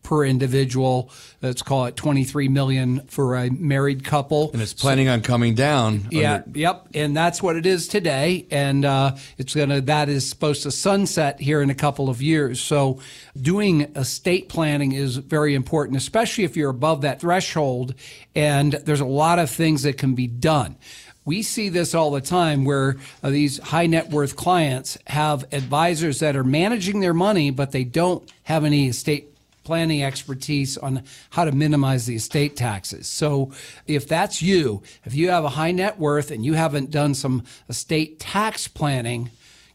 per 0.03 0.23
individual. 0.23 1.11
Let's 1.41 1.61
call 1.61 1.87
it 1.87 1.97
23 1.97 2.47
million 2.47 3.05
for 3.07 3.35
a 3.35 3.49
married 3.49 4.05
couple. 4.05 4.51
And 4.53 4.61
it's 4.61 4.73
planning 4.73 5.07
so, 5.07 5.13
on 5.13 5.21
coming 5.23 5.55
down. 5.55 6.07
Yeah, 6.11 6.35
under- 6.45 6.59
yep. 6.59 6.87
And 6.93 7.17
that's 7.17 7.41
what 7.41 7.55
it 7.57 7.65
is 7.65 7.87
today. 7.87 8.47
And 8.51 8.85
uh, 8.85 9.17
it's 9.37 9.55
going 9.55 9.69
to, 9.69 9.81
that 9.81 10.07
is 10.07 10.29
supposed 10.29 10.63
to 10.63 10.71
sunset 10.71 11.41
here 11.41 11.61
in 11.61 11.69
a 11.69 11.75
couple 11.75 12.09
of 12.09 12.21
years. 12.21 12.61
So 12.61 13.01
doing 13.35 13.81
estate 13.95 14.47
planning 14.47 14.91
is 15.01 15.17
very 15.17 15.55
important, 15.55 15.97
especially 15.97 16.45
if 16.45 16.55
you're 16.55 16.69
above 16.69 17.01
that 17.01 17.19
threshold 17.19 17.93
and 18.35 18.73
there's 18.73 19.01
a 19.01 19.05
lot 19.05 19.39
of 19.39 19.49
things 19.49 19.83
that 19.83 19.97
can 19.97 20.15
be 20.15 20.27
done. 20.27 20.77
We 21.25 21.43
see 21.43 21.69
this 21.69 21.93
all 21.93 22.11
the 22.11 22.21
time 22.21 22.63
where 22.65 22.97
uh, 23.21 23.29
these 23.29 23.59
high 23.59 23.85
net 23.85 24.09
worth 24.09 24.35
clients 24.35 24.97
have 25.07 25.45
advisors 25.51 26.19
that 26.19 26.35
are 26.35 26.43
managing 26.43 26.99
their 26.99 27.13
money, 27.13 27.51
but 27.51 27.71
they 27.71 27.83
don't 27.83 28.31
have 28.43 28.63
any 28.63 28.87
estate 28.87 29.27
planning 29.63 30.03
expertise 30.03 30.77
on 30.77 31.03
how 31.29 31.45
to 31.45 31.51
minimize 31.51 32.07
the 32.07 32.15
estate 32.15 32.55
taxes. 32.55 33.07
So 33.07 33.51
if 33.85 34.07
that's 34.07 34.41
you, 34.41 34.81
if 35.05 35.13
you 35.13 35.29
have 35.29 35.43
a 35.43 35.49
high 35.49 35.71
net 35.71 35.99
worth 35.99 36.31
and 36.31 36.43
you 36.43 36.53
haven't 36.53 36.89
done 36.89 37.13
some 37.13 37.43
estate 37.69 38.19
tax 38.19 38.67
planning, 38.67 39.29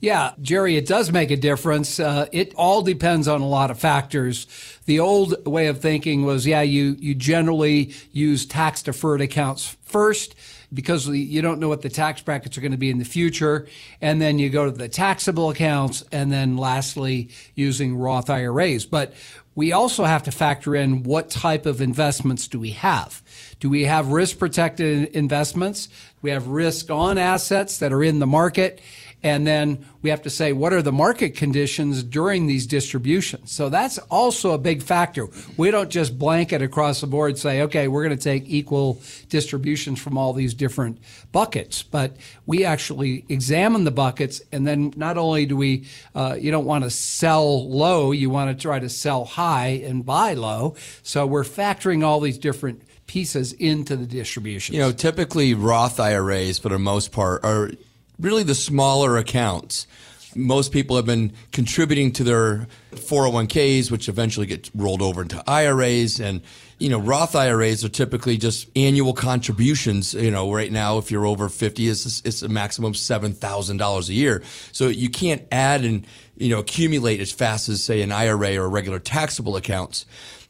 Yeah, 0.03 0.33
Jerry, 0.41 0.75
it 0.75 0.85
does 0.85 1.13
make 1.13 1.31
a 1.31 1.37
difference. 1.37 1.97
Uh, 1.97 2.27
it 2.33 2.53
all 2.55 2.81
depends 2.81 3.25
on 3.29 3.39
a 3.39 3.47
lot 3.47 3.71
of 3.71 3.79
factors. 3.79 4.47
The 4.83 4.99
old 4.99 5.47
way 5.47 5.67
of 5.67 5.79
thinking 5.79 6.25
was, 6.25 6.45
yeah, 6.45 6.61
you, 6.61 6.97
you 6.99 7.15
generally 7.15 7.93
use 8.11 8.45
tax 8.45 8.83
deferred 8.83 9.21
accounts 9.21 9.77
first 9.85 10.35
because 10.73 11.07
you 11.07 11.41
don't 11.41 11.57
know 11.57 11.69
what 11.69 11.83
the 11.83 11.89
tax 11.89 12.21
brackets 12.21 12.57
are 12.57 12.61
going 12.61 12.73
to 12.73 12.77
be 12.77 12.89
in 12.89 12.99
the 12.99 13.05
future. 13.05 13.65
And 14.01 14.21
then 14.21 14.39
you 14.39 14.49
go 14.49 14.65
to 14.65 14.71
the 14.71 14.89
taxable 14.89 15.49
accounts 15.49 16.03
and 16.11 16.29
then 16.29 16.57
lastly 16.57 17.29
using 17.55 17.95
Roth 17.95 18.29
IRAs. 18.29 18.85
But 18.85 19.13
we 19.55 19.71
also 19.71 20.03
have 20.03 20.23
to 20.23 20.31
factor 20.31 20.75
in 20.75 21.03
what 21.03 21.29
type 21.29 21.65
of 21.65 21.79
investments 21.79 22.49
do 22.49 22.59
we 22.59 22.71
have? 22.71 23.21
Do 23.61 23.69
we 23.69 23.85
have 23.85 24.07
risk 24.07 24.37
protected 24.37 25.15
investments? 25.15 25.87
We 26.21 26.31
have 26.31 26.47
risk 26.47 26.89
on 26.89 27.17
assets 27.17 27.77
that 27.77 27.93
are 27.93 28.03
in 28.03 28.19
the 28.19 28.27
market? 28.27 28.81
And 29.23 29.47
then 29.47 29.85
we 30.01 30.09
have 30.09 30.21
to 30.23 30.29
say, 30.29 30.51
what 30.51 30.73
are 30.73 30.81
the 30.81 30.91
market 30.91 31.35
conditions 31.35 32.03
during 32.03 32.45
these 32.45 32.67
distributions? 32.67 33.53
So 33.53 33.69
that's 33.69 33.97
also 33.97 34.51
a 34.51 34.57
big 34.57 34.83
factor. 34.83 35.29
We 35.55 35.71
don't 35.71 35.89
just 35.89 36.19
blanket 36.19 36.61
across 36.61 36.99
the 36.99 37.07
board 37.07 37.37
say, 37.37 37.61
okay, 37.61 37.87
we're 37.87 38.03
going 38.03 38.17
to 38.17 38.21
take 38.21 38.43
equal 38.47 39.01
distributions 39.29 40.01
from 40.01 40.17
all 40.17 40.33
these 40.33 40.53
different 40.53 40.99
buckets, 41.31 41.83
but 41.83 42.17
we 42.45 42.65
actually 42.65 43.23
examine 43.29 43.85
the 43.85 43.91
buckets. 43.91 44.41
And 44.51 44.67
then 44.67 44.93
not 44.97 45.17
only 45.17 45.45
do 45.45 45.55
we, 45.55 45.87
uh, 46.13 46.37
you 46.37 46.51
don't 46.51 46.65
want 46.65 46.83
to 46.83 46.89
sell 46.89 47.69
low, 47.69 48.11
you 48.11 48.29
want 48.29 48.55
to 48.55 48.61
try 48.61 48.79
to 48.79 48.89
sell 48.89 49.23
high 49.23 49.81
and 49.85 50.05
buy 50.05 50.33
low. 50.33 50.75
So 51.01 51.25
we're 51.25 51.43
factoring 51.45 52.03
all 52.03 52.19
these 52.19 52.37
different 52.37 52.81
pieces 53.07 53.53
into 53.53 53.95
the 53.95 54.05
distribution. 54.05 54.75
You 54.75 54.81
know, 54.81 54.91
typically 54.91 55.53
Roth 55.53 55.99
IRAs, 55.99 56.59
for 56.59 56.69
the 56.69 56.79
most 56.79 57.11
part, 57.11 57.43
are 57.43 57.71
really 58.19 58.43
the 58.43 58.55
smaller 58.55 59.17
accounts. 59.17 59.87
Most 60.35 60.71
people 60.71 60.95
have 60.95 61.05
been 61.05 61.33
contributing 61.51 62.11
to 62.13 62.23
their 62.23 62.67
401ks, 62.91 63.91
which 63.91 64.09
eventually 64.09 64.45
get 64.47 64.69
rolled 64.73 65.01
over 65.01 65.21
into 65.21 65.43
IRAs. 65.47 66.19
And, 66.19 66.41
you 66.79 66.89
know, 66.89 66.99
Roth 66.99 67.35
IRAs 67.35 67.85
are 67.85 67.89
typically 67.89 68.37
just 68.37 68.67
annual 68.75 69.13
contributions. 69.13 70.13
You 70.13 70.31
know, 70.31 70.51
right 70.51 70.71
now, 70.71 70.97
if 70.97 71.11
you're 71.11 71.25
over 71.25 71.49
50, 71.49 71.87
it's, 71.87 72.21
it's 72.25 72.41
a 72.41 72.49
maximum 72.49 72.93
$7,000 72.93 74.09
a 74.09 74.13
year. 74.13 74.41
So 74.71 74.87
you 74.87 75.09
can't 75.09 75.43
add 75.51 75.85
and, 75.85 76.07
you 76.35 76.49
know, 76.49 76.59
accumulate 76.59 77.19
as 77.19 77.31
fast 77.31 77.69
as, 77.69 77.83
say, 77.83 78.01
an 78.01 78.11
IRA 78.11 78.57
or 78.57 78.69
regular 78.69 78.99
taxable 78.99 79.55
accounts. 79.55 80.05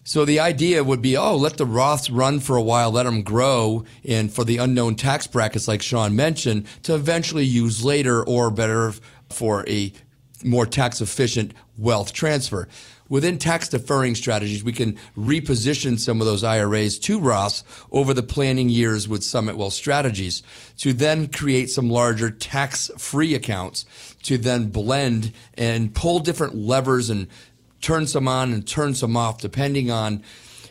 So 0.06 0.26
the 0.26 0.40
idea 0.42 0.84
would 0.84 1.02
be, 1.02 1.16
oh, 1.16 1.38
let 1.38 1.56
the 1.58 1.66
Roths 1.66 2.10
run 2.12 2.42
for 2.42 2.58
a 2.58 2.62
while, 2.62 2.92
let 2.92 3.04
them 3.04 3.24
grow, 3.24 3.86
and 4.04 4.32
for 4.32 4.44
the 4.44 4.58
unknown 4.58 4.96
tax 4.96 5.28
brackets, 5.28 5.68
like 5.68 5.82
Shawn 5.82 6.16
mentioned, 6.16 6.68
to 6.84 6.94
eventually 6.94 7.46
use 7.46 7.86
later 7.86 8.22
or 8.22 8.52
better 8.52 8.94
for 9.30 9.68
a 9.68 9.94
more 10.44 10.66
tax 10.66 11.00
efficient 11.00 11.54
wealth 11.78 12.12
transfer. 12.12 12.68
Within 13.08 13.38
tax 13.38 13.70
deferring 13.70 14.16
strategies, 14.16 14.64
we 14.64 14.74
can 14.74 14.98
reposition 15.18 16.00
some 16.00 16.20
of 16.20 16.26
those 16.26 16.44
IRAs 16.44 16.98
to 17.00 17.20
Roths 17.20 17.64
over 17.92 18.14
the 18.14 18.24
planning 18.24 18.70
years 18.70 19.08
with 19.08 19.24
Summit 19.24 19.56
Wealth 19.56 19.74
strategies 19.74 20.42
to 20.80 20.94
then 20.94 21.28
create 21.28 21.70
some 21.70 21.90
larger 21.90 22.30
tax 22.30 22.90
free 22.98 23.36
accounts 23.36 23.86
to 24.24 24.38
then 24.38 24.70
blend 24.70 25.32
and 25.54 25.94
pull 25.94 26.20
different 26.20 26.56
levers 26.56 27.10
and 27.10 27.28
turn 27.84 28.08
some 28.08 28.28
on 28.28 28.54
and 28.54 28.66
turn 28.66 28.96
some 28.96 29.16
off 29.16 29.40
depending 29.42 29.92
on 29.92 30.24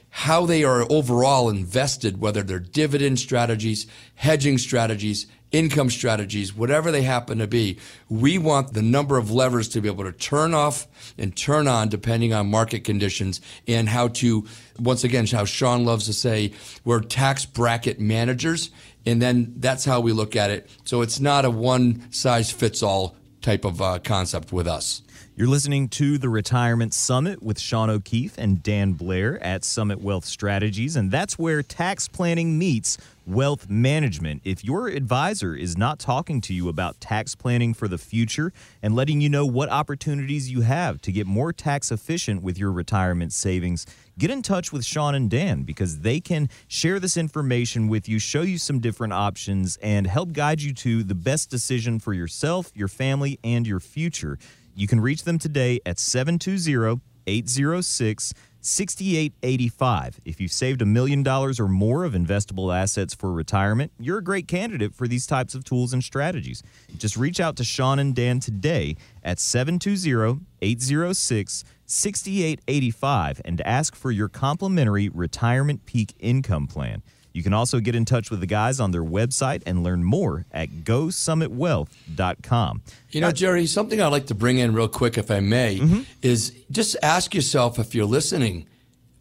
how 0.08 0.44
they 0.44 0.64
are 0.64 0.84
overall 0.90 1.48
invested, 1.48 2.20
whether 2.20 2.42
they're 2.42 2.58
dividend 2.58 3.18
strategies, 3.18 3.86
hedging 4.14 4.58
strategies, 4.58 5.26
income 5.52 5.90
strategies, 5.90 6.54
whatever 6.54 6.90
they 6.90 7.02
happen 7.02 7.38
to 7.38 7.46
be. 7.46 7.78
We 8.08 8.38
want 8.38 8.72
the 8.72 8.82
number 8.82 9.18
of 9.18 9.30
levers 9.30 9.68
to 9.70 9.80
be 9.80 9.88
able 9.88 10.04
to 10.04 10.12
turn 10.12 10.54
off 10.54 10.86
and 11.16 11.36
turn 11.36 11.68
on 11.68 11.88
depending 11.88 12.32
on 12.32 12.50
market 12.50 12.84
conditions 12.84 13.40
and 13.68 13.88
how 13.88 14.08
to, 14.08 14.46
once 14.78 15.04
again, 15.04 15.26
how 15.26 15.44
Shawn 15.44 15.84
loves 15.84 16.06
to 16.06 16.12
say, 16.14 16.52
we're 16.84 17.00
tax 17.00 17.44
bracket 17.44 18.00
managers. 18.00 18.70
And 19.04 19.20
then 19.20 19.54
that's 19.58 19.84
how 19.84 20.00
we 20.00 20.12
look 20.12 20.36
at 20.36 20.50
it. 20.50 20.70
So 20.84 21.02
it's 21.02 21.20
not 21.20 21.44
a 21.44 21.50
one 21.50 22.10
size 22.12 22.50
fits 22.50 22.82
all 22.82 23.16
type 23.42 23.64
of 23.64 23.82
uh, 23.82 23.98
concept 23.98 24.52
with 24.52 24.66
us. 24.66 25.02
You're 25.34 25.48
listening 25.48 25.88
to 25.90 26.18
the 26.18 26.28
Retirement 26.28 26.92
Summit 26.92 27.42
with 27.42 27.58
Shawn 27.58 27.88
O'Keefe 27.88 28.36
and 28.36 28.62
Dan 28.62 28.92
Blair 28.92 29.42
at 29.42 29.64
Summit 29.64 30.02
Wealth 30.02 30.26
Strategies, 30.26 30.94
and 30.94 31.10
that's 31.10 31.38
where 31.38 31.62
tax 31.62 32.06
planning 32.06 32.58
meets 32.58 32.98
wealth 33.26 33.68
management. 33.68 34.42
If 34.44 34.64
your 34.64 34.88
advisor 34.88 35.54
is 35.54 35.76
not 35.76 35.98
talking 35.98 36.40
to 36.42 36.54
you 36.54 36.68
about 36.68 37.00
tax 37.00 37.34
planning 37.34 37.74
for 37.74 37.88
the 37.88 37.98
future 37.98 38.52
and 38.82 38.94
letting 38.94 39.20
you 39.20 39.28
know 39.28 39.46
what 39.46 39.70
opportunities 39.70 40.50
you 40.50 40.62
have 40.62 41.00
to 41.02 41.12
get 41.12 41.26
more 41.26 41.52
tax 41.52 41.92
efficient 41.92 42.42
with 42.42 42.58
your 42.58 42.72
retirement 42.72 43.32
savings, 43.32 43.86
get 44.18 44.30
in 44.30 44.42
touch 44.42 44.72
with 44.72 44.84
Shawn 44.84 45.14
and 45.14 45.30
Dan 45.30 45.62
because 45.62 46.00
they 46.00 46.20
can 46.20 46.48
share 46.68 46.98
this 46.98 47.16
information 47.16 47.88
with 47.88 48.08
you, 48.08 48.18
show 48.18 48.42
you 48.42 48.58
some 48.58 48.80
different 48.80 49.12
options, 49.12 49.76
and 49.82 50.06
help 50.06 50.32
guide 50.32 50.60
you 50.60 50.74
to 50.74 51.02
the 51.02 51.14
best 51.14 51.50
decision 51.50 51.98
for 51.98 52.12
yourself, 52.12 52.70
your 52.74 52.88
family, 52.88 53.38
and 53.44 53.66
your 53.66 53.80
future. 53.80 54.38
You 54.74 54.86
can 54.86 55.00
reach 55.00 55.24
them 55.24 55.38
today 55.38 55.80
at 55.84 55.98
720 55.98 57.00
806 57.26 58.34
6885. 58.64 60.20
If 60.24 60.40
you've 60.40 60.52
saved 60.52 60.82
a 60.82 60.86
million 60.86 61.24
dollars 61.24 61.58
or 61.58 61.66
more 61.66 62.04
of 62.04 62.12
investable 62.12 62.74
assets 62.74 63.12
for 63.12 63.32
retirement, 63.32 63.90
you're 63.98 64.18
a 64.18 64.24
great 64.24 64.46
candidate 64.46 64.94
for 64.94 65.08
these 65.08 65.26
types 65.26 65.56
of 65.56 65.64
tools 65.64 65.92
and 65.92 66.02
strategies. 66.02 66.62
Just 66.96 67.16
reach 67.16 67.40
out 67.40 67.56
to 67.56 67.64
Shawn 67.64 67.98
and 67.98 68.14
Dan 68.14 68.38
today 68.38 68.96
at 69.24 69.40
720 69.40 70.46
806 70.62 71.64
6885 71.86 73.40
and 73.44 73.60
ask 73.62 73.96
for 73.96 74.10
your 74.12 74.28
complimentary 74.28 75.08
retirement 75.08 75.84
peak 75.84 76.14
income 76.20 76.68
plan. 76.68 77.02
You 77.32 77.42
can 77.42 77.52
also 77.54 77.80
get 77.80 77.94
in 77.94 78.04
touch 78.04 78.30
with 78.30 78.40
the 78.40 78.46
guys 78.46 78.78
on 78.80 78.90
their 78.90 79.02
website 79.02 79.62
and 79.66 79.82
learn 79.82 80.04
more 80.04 80.44
at 80.52 80.68
GoSummitWealth.com. 80.84 82.82
You 83.10 83.20
know, 83.20 83.32
Jerry, 83.32 83.66
something 83.66 84.00
I'd 84.00 84.08
like 84.08 84.26
to 84.26 84.34
bring 84.34 84.58
in 84.58 84.74
real 84.74 84.88
quick, 84.88 85.16
if 85.16 85.30
I 85.30 85.40
may, 85.40 85.78
mm-hmm. 85.78 86.02
is 86.20 86.52
just 86.70 86.96
ask 87.02 87.34
yourself 87.34 87.78
if 87.78 87.94
you're 87.94 88.04
listening, 88.04 88.66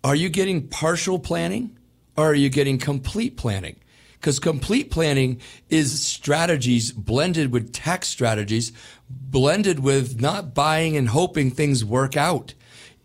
are 0.03 0.15
you 0.15 0.29
getting 0.29 0.67
partial 0.67 1.19
planning 1.19 1.77
or 2.17 2.31
are 2.31 2.35
you 2.35 2.49
getting 2.49 2.77
complete 2.77 3.37
planning? 3.37 3.77
Because 4.13 4.39
complete 4.39 4.91
planning 4.91 5.41
is 5.69 5.99
strategies 6.05 6.91
blended 6.91 7.51
with 7.51 7.73
tax 7.73 8.07
strategies, 8.07 8.71
blended 9.09 9.79
with 9.79 10.21
not 10.21 10.53
buying 10.53 10.95
and 10.95 11.09
hoping 11.09 11.49
things 11.49 11.83
work 11.83 12.15
out. 12.15 12.53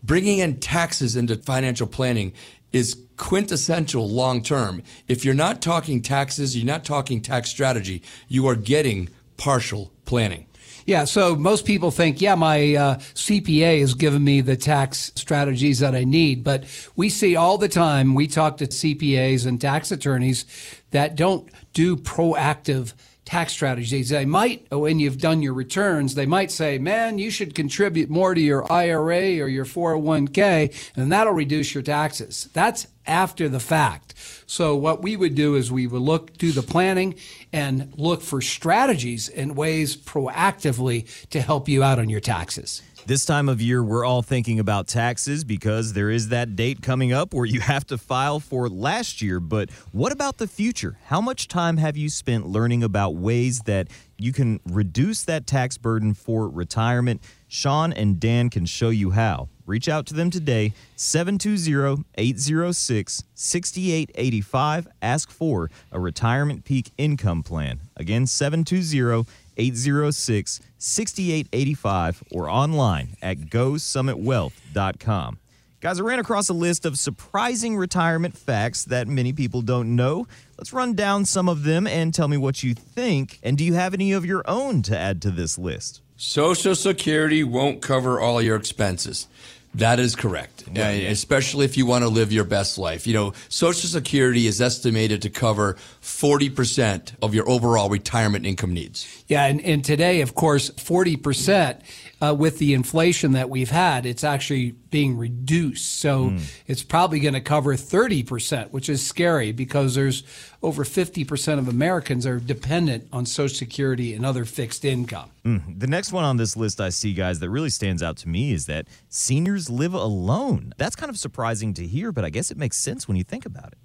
Bringing 0.03 0.37
in 0.37 0.59
taxes 0.59 1.15
into 1.15 1.35
financial 1.35 1.87
planning 1.87 2.33
is 2.71 2.97
quintessential 3.17 4.07
long 4.07 4.41
term. 4.41 4.83
If 5.07 5.25
you're 5.25 5.33
not 5.33 5.61
talking 5.61 6.01
taxes, 6.01 6.55
you're 6.55 6.65
not 6.65 6.85
talking 6.85 7.21
tax 7.21 7.49
strategy, 7.49 8.03
you 8.27 8.47
are 8.47 8.55
getting 8.55 9.09
partial 9.37 9.91
planning. 10.05 10.47
Yeah, 10.85 11.03
so 11.03 11.35
most 11.35 11.65
people 11.65 11.91
think, 11.91 12.21
yeah, 12.21 12.35
my 12.35 12.75
uh, 12.75 12.95
CPA 12.95 13.81
has 13.81 13.93
given 13.93 14.23
me 14.23 14.39
the 14.39 14.55
tax 14.55 15.11
strategies 15.15 15.79
that 15.79 15.93
I 15.93 16.05
need. 16.05 16.45
But 16.45 16.63
we 16.95 17.09
see 17.09 17.35
all 17.35 17.57
the 17.57 17.67
time, 17.67 18.15
we 18.15 18.25
talk 18.25 18.55
to 18.57 18.67
CPAs 18.67 19.45
and 19.45 19.59
tax 19.59 19.91
attorneys 19.91 20.45
that 20.91 21.17
don't 21.17 21.49
do 21.73 21.97
proactive 21.97 22.93
tax 23.27 23.51
strategies. 23.51 24.07
They 24.09 24.25
might, 24.25 24.65
oh, 24.71 24.79
when 24.79 24.99
you've 24.99 25.17
done 25.17 25.41
your 25.41 25.53
returns, 25.53 26.15
they 26.15 26.25
might 26.25 26.49
say, 26.49 26.77
man, 26.77 27.17
you 27.17 27.29
should 27.29 27.53
contribute 27.53 28.09
more 28.09 28.33
to 28.33 28.39
your 28.39 28.71
IRA 28.71 29.39
or 29.39 29.49
your 29.49 29.65
401k, 29.65 30.73
and 30.95 31.11
that'll 31.11 31.33
reduce 31.33 31.73
your 31.73 31.83
taxes. 31.83 32.49
That's 32.53 32.87
after 33.05 33.49
the 33.49 33.59
fact. 33.59 34.13
So 34.45 34.77
what 34.77 35.03
we 35.03 35.17
would 35.17 35.35
do 35.35 35.55
is 35.55 35.69
we 35.69 35.87
would 35.87 36.01
look 36.01 36.37
do 36.37 36.53
the 36.53 36.63
planning 36.63 37.15
and 37.51 37.93
look 37.97 38.21
for 38.21 38.41
strategies 38.41 39.27
and 39.27 39.57
ways 39.57 39.97
proactively 39.97 41.05
to 41.29 41.41
help 41.41 41.67
you 41.67 41.83
out 41.83 41.99
on 41.99 42.09
your 42.09 42.21
taxes. 42.21 42.81
This 43.07 43.23
time 43.23 43.47
of 43.47 43.61
year, 43.61 43.81
we're 43.81 44.03
all 44.03 44.21
thinking 44.21 44.59
about 44.59 44.85
taxes 44.85 45.45
because 45.45 45.93
there 45.93 46.09
is 46.09 46.27
that 46.27 46.57
date 46.57 46.81
coming 46.81 47.13
up 47.13 47.33
where 47.33 47.45
you 47.45 47.61
have 47.61 47.87
to 47.87 47.97
file 47.97 48.41
for 48.41 48.67
last 48.67 49.21
year. 49.21 49.39
But 49.39 49.69
what 49.93 50.11
about 50.11 50.39
the 50.39 50.45
future? 50.45 50.97
How 51.05 51.21
much 51.21 51.47
time 51.47 51.77
have 51.77 51.95
you 51.95 52.09
spent 52.09 52.47
learning 52.47 52.83
about 52.83 53.15
ways 53.15 53.61
that 53.61 53.87
you 54.17 54.33
can 54.33 54.59
reduce 54.65 55.23
that 55.23 55.47
tax 55.47 55.77
burden 55.77 56.15
for 56.15 56.49
retirement? 56.49 57.23
Shawn 57.47 57.93
and 57.93 58.19
Dan 58.19 58.49
can 58.49 58.65
show 58.65 58.89
you 58.89 59.11
how. 59.11 59.47
Reach 59.65 59.87
out 59.87 60.05
to 60.07 60.13
them 60.13 60.29
today, 60.29 60.73
720 60.97 62.03
806 62.15 63.23
6885. 63.33 64.87
Ask 65.01 65.31
for 65.31 65.71
a 65.93 65.99
retirement 66.01 66.65
peak 66.65 66.91
income 66.97 67.41
plan. 67.41 67.79
Again, 67.95 68.27
720 68.27 69.25
806 69.57 70.61
6885 70.77 72.23
or 72.31 72.49
online 72.49 73.17
at 73.21 73.37
GoSummitWealth.com. 73.37 75.39
Guys, 75.79 75.99
I 75.99 76.03
ran 76.03 76.17
across 76.17 76.49
a 76.49 76.53
list 76.53 76.85
of 76.85 76.97
surprising 76.97 77.77
retirement 77.77 78.35
facts 78.35 78.85
that 78.85 79.07
many 79.07 79.31
people 79.31 79.61
don't 79.61 79.95
know. 79.95 80.27
Let's 80.57 80.73
run 80.73 80.93
down 80.93 81.25
some 81.25 81.47
of 81.47 81.63
them 81.63 81.85
and 81.85 82.13
tell 82.13 82.27
me 82.27 82.37
what 82.37 82.63
you 82.63 82.73
think. 82.73 83.37
And 83.43 83.59
do 83.59 83.63
you 83.63 83.75
have 83.75 83.93
any 83.93 84.11
of 84.11 84.25
your 84.25 84.43
own 84.49 84.81
to 84.83 84.97
add 84.97 85.21
to 85.21 85.29
this 85.29 85.59
list? 85.59 86.01
Social 86.15 86.73
Security 86.73 87.43
won't 87.43 87.83
cover 87.83 88.19
all 88.19 88.41
your 88.41 88.55
expenses. 88.55 89.27
That 89.77 89.99
is 89.99 90.15
correct, 90.15 90.63
yeah. 90.73 90.89
especially 90.89 91.65
if 91.65 91.77
you 91.77 91.85
want 91.85 92.03
to 92.03 92.09
live 92.09 92.31
your 92.31 92.45
best 92.45 92.79
life. 92.79 93.05
You 93.05 93.13
know, 93.13 93.33
Social 93.47 93.87
Security 93.87 94.47
is 94.47 94.59
estimated 94.59 95.21
to 95.21 95.29
cover 95.29 95.75
40% 96.01 97.13
of 97.21 97.35
your 97.35 97.47
overall 97.47 97.87
retirement 97.87 98.47
income 98.47 98.73
needs. 98.73 99.23
Yeah, 99.27 99.45
and, 99.45 99.61
and 99.61 99.85
today, 99.85 100.21
of 100.21 100.33
course, 100.33 100.71
40% 100.71 101.79
uh, 102.19 102.33
with 102.33 102.57
the 102.57 102.73
inflation 102.73 103.33
that 103.33 103.49
we've 103.49 103.69
had, 103.69 104.05
it's 104.05 104.23
actually 104.23 104.71
being 104.71 105.17
reduced. 105.17 105.99
So 105.99 106.31
mm. 106.31 106.41
it's 106.65 106.81
probably 106.81 107.19
going 107.19 107.35
to 107.35 107.41
cover 107.41 107.75
30%, 107.75 108.71
which 108.71 108.89
is 108.89 109.05
scary 109.05 109.51
because 109.51 109.93
there's 109.93 110.23
over 110.63 110.83
50% 110.83 111.59
of 111.59 111.67
Americans 111.67 112.25
are 112.25 112.39
dependent 112.39 113.07
on 113.13 113.25
Social 113.25 113.55
Security 113.55 114.15
and 114.15 114.25
other 114.25 114.45
fixed 114.45 114.83
income. 114.83 115.29
Mm. 115.45 115.79
The 115.79 115.87
next 115.87 116.11
one 116.11 116.23
on 116.23 116.37
this 116.37 116.57
list 116.57 116.81
I 116.81 116.89
see, 116.89 117.13
guys, 117.13 117.39
that 117.39 117.49
really 117.49 117.69
stands 117.69 118.01
out 118.01 118.17
to 118.17 118.29
me 118.29 118.51
is 118.51 118.65
that 118.65 118.87
seniors 119.09 119.69
live 119.69 119.93
alone. 119.93 120.73
That's 120.77 120.95
kind 120.95 121.11
of 121.11 121.17
surprising 121.17 121.73
to 121.75 121.85
hear, 121.85 122.11
but 122.11 122.25
I 122.25 122.31
guess 122.31 122.49
it 122.49 122.57
makes 122.57 122.77
sense 122.77 123.07
when 123.07 123.17
you 123.17 123.23
think 123.23 123.45
about 123.45 123.67
it. 123.67 123.77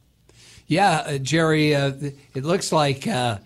Yeah, 0.67 1.03
uh, 1.07 1.19
Jerry, 1.19 1.75
uh, 1.75 1.93
it 2.35 2.45
looks 2.45 2.73
like 2.73 3.07
uh, 3.07 3.39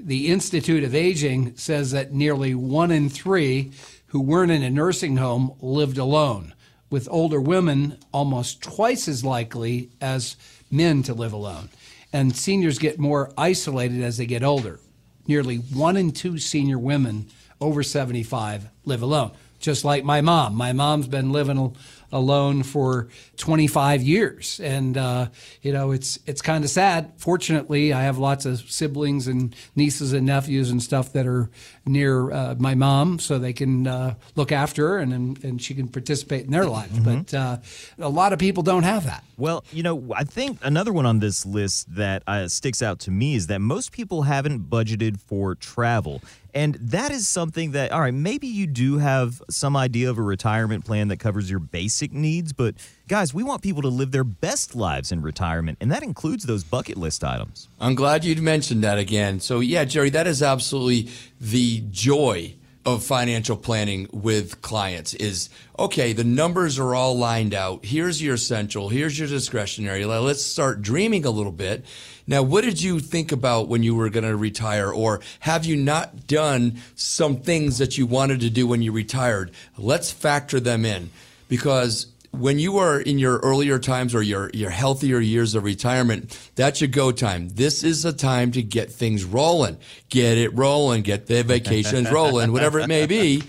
the 0.00 0.28
Institute 0.28 0.82
of 0.82 0.94
Aging 0.94 1.56
says 1.56 1.92
that 1.92 2.12
nearly 2.12 2.54
one 2.56 2.90
in 2.90 3.08
three 3.08 3.72
who 4.12 4.20
weren't 4.20 4.52
in 4.52 4.62
a 4.62 4.68
nursing 4.70 5.16
home 5.16 5.54
lived 5.62 5.96
alone, 5.96 6.54
with 6.90 7.08
older 7.10 7.40
women 7.40 7.96
almost 8.12 8.62
twice 8.62 9.08
as 9.08 9.24
likely 9.24 9.88
as 10.02 10.36
men 10.70 11.02
to 11.02 11.14
live 11.14 11.32
alone. 11.32 11.70
And 12.12 12.36
seniors 12.36 12.78
get 12.78 12.98
more 12.98 13.32
isolated 13.38 14.02
as 14.02 14.18
they 14.18 14.26
get 14.26 14.42
older. 14.44 14.78
Nearly 15.26 15.56
one 15.56 15.96
in 15.96 16.10
two 16.10 16.36
senior 16.36 16.78
women 16.78 17.28
over 17.58 17.82
75 17.82 18.66
live 18.84 19.00
alone. 19.00 19.30
just 19.60 19.84
like 19.84 20.04
my 20.04 20.20
mom. 20.20 20.54
My 20.56 20.72
mom's 20.72 21.06
been 21.06 21.32
living 21.32 21.74
alone 22.12 22.62
for 22.62 23.08
25 23.38 24.02
years, 24.02 24.60
and 24.60 24.96
uh, 24.96 25.28
you 25.62 25.72
know 25.72 25.90
it's 25.90 26.18
it's 26.26 26.42
kind 26.42 26.62
of 26.64 26.70
sad. 26.70 27.12
Fortunately, 27.16 27.92
I 27.92 28.02
have 28.02 28.18
lots 28.18 28.44
of 28.46 28.60
siblings 28.70 29.26
and 29.26 29.56
nieces 29.74 30.12
and 30.12 30.26
nephews 30.26 30.70
and 30.70 30.82
stuff 30.82 31.12
that 31.14 31.26
are 31.26 31.50
near 31.86 32.30
uh, 32.30 32.54
my 32.58 32.74
mom, 32.74 33.18
so 33.18 33.38
they 33.38 33.52
can 33.52 33.86
uh, 33.86 34.14
look 34.36 34.52
after 34.52 34.88
her 34.88 34.98
and 34.98 35.42
and 35.42 35.62
she 35.62 35.74
can 35.74 35.88
participate 35.88 36.44
in 36.44 36.50
their 36.50 36.66
life. 36.66 36.90
Mm-hmm. 36.90 37.22
But 37.22 37.34
uh, 37.34 37.56
a 37.98 38.08
lot 38.08 38.32
of 38.32 38.38
people 38.38 38.62
don't 38.62 38.84
have 38.84 39.06
that. 39.06 39.24
Well, 39.38 39.64
you 39.72 39.82
know, 39.82 40.12
I 40.14 40.24
think 40.24 40.58
another 40.62 40.92
one 40.92 41.06
on 41.06 41.18
this 41.18 41.44
list 41.44 41.94
that 41.96 42.22
uh, 42.26 42.48
sticks 42.48 42.82
out 42.82 43.00
to 43.00 43.10
me 43.10 43.34
is 43.34 43.48
that 43.48 43.60
most 43.60 43.90
people 43.90 44.22
haven't 44.22 44.70
budgeted 44.70 45.18
for 45.20 45.54
travel. 45.54 46.22
And 46.54 46.74
that 46.74 47.10
is 47.12 47.28
something 47.28 47.72
that, 47.72 47.92
all 47.92 48.00
right, 48.00 48.12
maybe 48.12 48.46
you 48.46 48.66
do 48.66 48.98
have 48.98 49.42
some 49.48 49.76
idea 49.76 50.10
of 50.10 50.18
a 50.18 50.22
retirement 50.22 50.84
plan 50.84 51.08
that 51.08 51.18
covers 51.18 51.48
your 51.48 51.60
basic 51.60 52.12
needs, 52.12 52.52
but 52.52 52.74
guys, 53.08 53.32
we 53.32 53.42
want 53.42 53.62
people 53.62 53.82
to 53.82 53.88
live 53.88 54.12
their 54.12 54.24
best 54.24 54.74
lives 54.74 55.12
in 55.12 55.22
retirement, 55.22 55.78
and 55.80 55.90
that 55.90 56.02
includes 56.02 56.44
those 56.44 56.62
bucket 56.62 56.98
list 56.98 57.24
items. 57.24 57.68
I'm 57.80 57.94
glad 57.94 58.24
you'd 58.24 58.42
mentioned 58.42 58.84
that 58.84 58.98
again. 58.98 59.40
So, 59.40 59.60
yeah, 59.60 59.84
Jerry, 59.84 60.10
that 60.10 60.26
is 60.26 60.42
absolutely 60.42 61.10
the 61.40 61.84
joy 61.90 62.54
of 62.84 63.04
financial 63.04 63.56
planning 63.56 64.08
with 64.12 64.60
clients 64.60 65.14
is 65.14 65.48
okay, 65.78 66.12
the 66.12 66.24
numbers 66.24 66.78
are 66.78 66.94
all 66.94 67.16
lined 67.16 67.54
out. 67.54 67.84
Here's 67.84 68.20
your 68.20 68.34
essential, 68.34 68.88
here's 68.88 69.18
your 69.18 69.28
discretionary. 69.28 70.04
Let's 70.04 70.42
start 70.42 70.82
dreaming 70.82 71.24
a 71.24 71.30
little 71.30 71.52
bit. 71.52 71.84
Now, 72.26 72.42
what 72.42 72.64
did 72.64 72.80
you 72.80 73.00
think 73.00 73.32
about 73.32 73.68
when 73.68 73.82
you 73.82 73.94
were 73.94 74.08
going 74.08 74.24
to 74.24 74.36
retire, 74.36 74.92
or 74.92 75.20
have 75.40 75.64
you 75.64 75.76
not 75.76 76.26
done 76.26 76.78
some 76.94 77.36
things 77.36 77.78
that 77.78 77.98
you 77.98 78.06
wanted 78.06 78.40
to 78.40 78.50
do 78.50 78.66
when 78.66 78.82
you 78.82 78.92
retired? 78.92 79.50
Let's 79.76 80.10
factor 80.10 80.60
them 80.60 80.84
in 80.84 81.10
because 81.48 82.06
when 82.30 82.58
you 82.58 82.78
are 82.78 82.98
in 82.98 83.18
your 83.18 83.38
earlier 83.38 83.78
times 83.78 84.14
or 84.14 84.22
your, 84.22 84.50
your 84.54 84.70
healthier 84.70 85.18
years 85.18 85.54
of 85.54 85.64
retirement, 85.64 86.50
that's 86.54 86.80
your 86.80 86.88
go 86.88 87.12
time. 87.12 87.48
This 87.50 87.84
is 87.84 88.04
a 88.04 88.12
time 88.12 88.52
to 88.52 88.62
get 88.62 88.90
things 88.90 89.24
rolling. 89.24 89.76
Get 90.08 90.38
it 90.38 90.56
rolling, 90.56 91.02
get 91.02 91.26
the 91.26 91.42
vacations 91.42 92.10
rolling, 92.10 92.52
whatever 92.52 92.80
it 92.80 92.88
may 92.88 93.06
be. 93.06 93.42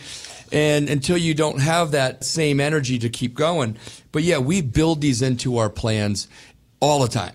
And 0.51 0.89
until 0.89 1.17
you 1.17 1.33
don't 1.33 1.61
have 1.61 1.91
that 1.91 2.23
same 2.23 2.59
energy 2.59 2.99
to 2.99 3.09
keep 3.09 3.33
going. 3.33 3.77
But 4.11 4.23
yeah, 4.23 4.37
we 4.37 4.61
build 4.61 5.01
these 5.01 5.21
into 5.21 5.57
our 5.57 5.69
plans 5.69 6.27
all 6.79 6.99
the 6.99 7.07
time 7.07 7.33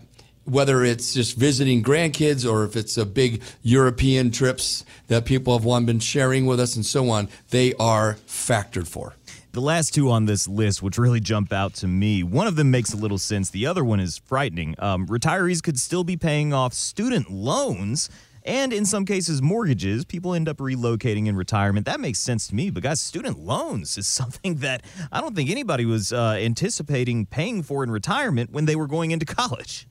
whether 0.48 0.84
it's 0.84 1.12
just 1.14 1.36
visiting 1.36 1.82
grandkids 1.82 2.50
or 2.50 2.64
if 2.64 2.76
it's 2.76 2.96
a 2.96 3.04
big 3.04 3.42
European 3.62 4.30
trips 4.30 4.84
that 5.08 5.24
people 5.24 5.56
have 5.56 5.64
one 5.64 5.84
been 5.84 6.00
sharing 6.00 6.46
with 6.46 6.58
us 6.58 6.76
and 6.76 6.84
so 6.84 7.10
on, 7.10 7.28
they 7.50 7.74
are 7.74 8.14
factored 8.26 8.88
for. 8.88 9.14
The 9.52 9.60
last 9.60 9.94
two 9.94 10.10
on 10.10 10.26
this 10.26 10.46
list, 10.46 10.82
which 10.82 10.98
really 10.98 11.20
jump 11.20 11.52
out 11.52 11.74
to 11.74 11.88
me, 11.88 12.22
one 12.22 12.46
of 12.46 12.56
them 12.56 12.70
makes 12.70 12.92
a 12.92 12.96
little 12.96 13.18
sense. 13.18 13.50
The 13.50 13.66
other 13.66 13.84
one 13.84 13.98
is 13.98 14.18
frightening. 14.18 14.74
Um, 14.78 15.06
retirees 15.06 15.62
could 15.62 15.78
still 15.78 16.04
be 16.04 16.16
paying 16.16 16.52
off 16.52 16.74
student 16.74 17.30
loans 17.30 18.10
and 18.44 18.72
in 18.72 18.84
some 18.84 19.04
cases 19.04 19.42
mortgages 19.42 20.04
people 20.04 20.32
end 20.32 20.48
up 20.48 20.56
relocating 20.56 21.26
in 21.26 21.36
retirement 21.36 21.84
that 21.86 22.00
makes 22.00 22.18
sense 22.18 22.48
to 22.48 22.54
me 22.54 22.70
but 22.70 22.82
guys 22.82 23.00
student 23.00 23.38
loans 23.38 23.98
is 23.98 24.06
something 24.20 24.56
that 24.56 24.82
i 25.12 25.20
don't 25.20 25.36
think 25.36 25.50
anybody 25.50 25.84
was 25.84 26.12
uh, 26.12 26.36
anticipating 26.40 27.26
paying 27.26 27.62
for 27.62 27.84
in 27.84 27.90
retirement 27.90 28.50
when 28.50 28.64
they 28.64 28.76
were 28.76 28.86
going 28.86 29.10
into 29.10 29.26
college 29.26 29.86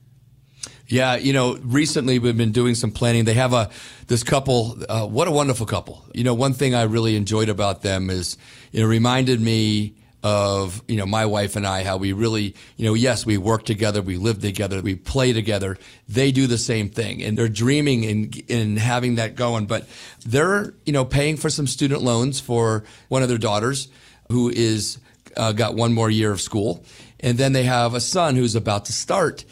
yeah, 0.88 1.16
you 1.16 1.34
know, 1.34 1.58
recently 1.62 2.18
we've 2.18 2.36
been 2.36 2.52
doing 2.52 2.74
some 2.74 2.90
planning. 2.90 3.24
They 3.24 3.34
have 3.34 3.52
a 3.52 3.70
this 4.06 4.24
couple. 4.24 4.78
Uh, 4.88 5.06
what 5.06 5.28
a 5.28 5.30
wonderful 5.30 5.66
couple. 5.66 6.04
You 6.14 6.24
know, 6.24 6.34
one 6.34 6.54
thing 6.54 6.74
I 6.74 6.84
really 6.84 7.14
enjoyed 7.14 7.50
about 7.50 7.82
them 7.82 8.08
is 8.08 8.38
it 8.72 8.84
reminded 8.84 9.40
me 9.40 9.94
of 10.22 10.82
you 10.88 10.96
know 10.96 11.06
my 11.06 11.26
wife 11.26 11.54
and 11.54 11.64
I 11.64 11.84
how 11.84 11.96
we 11.96 12.12
really 12.12 12.56
you 12.76 12.86
know 12.86 12.94
yes 12.94 13.24
we 13.24 13.38
work 13.38 13.64
together 13.64 14.02
we 14.02 14.16
live 14.16 14.40
together 14.40 14.80
we 14.82 14.96
play 14.96 15.32
together 15.32 15.78
they 16.08 16.32
do 16.32 16.48
the 16.48 16.58
same 16.58 16.88
thing 16.88 17.22
and 17.22 17.38
they're 17.38 17.48
dreaming 17.48 18.02
in 18.02 18.32
in 18.48 18.76
having 18.78 19.14
that 19.14 19.36
going 19.36 19.66
but 19.66 19.86
they're 20.26 20.74
you 20.84 20.92
know 20.92 21.04
paying 21.04 21.36
for 21.36 21.48
some 21.48 21.68
student 21.68 22.02
loans 22.02 22.40
for 22.40 22.82
one 23.06 23.22
of 23.22 23.28
their 23.28 23.38
daughters 23.38 23.88
who 24.28 24.50
is 24.50 24.98
uh, 25.36 25.52
got 25.52 25.76
one 25.76 25.92
more 25.92 26.10
year 26.10 26.32
of 26.32 26.40
school 26.40 26.84
and 27.20 27.38
then 27.38 27.52
they 27.52 27.62
have 27.62 27.94
a 27.94 28.00
son 28.00 28.34
who's 28.34 28.56
about 28.56 28.86
to 28.86 28.92
start 28.92 29.44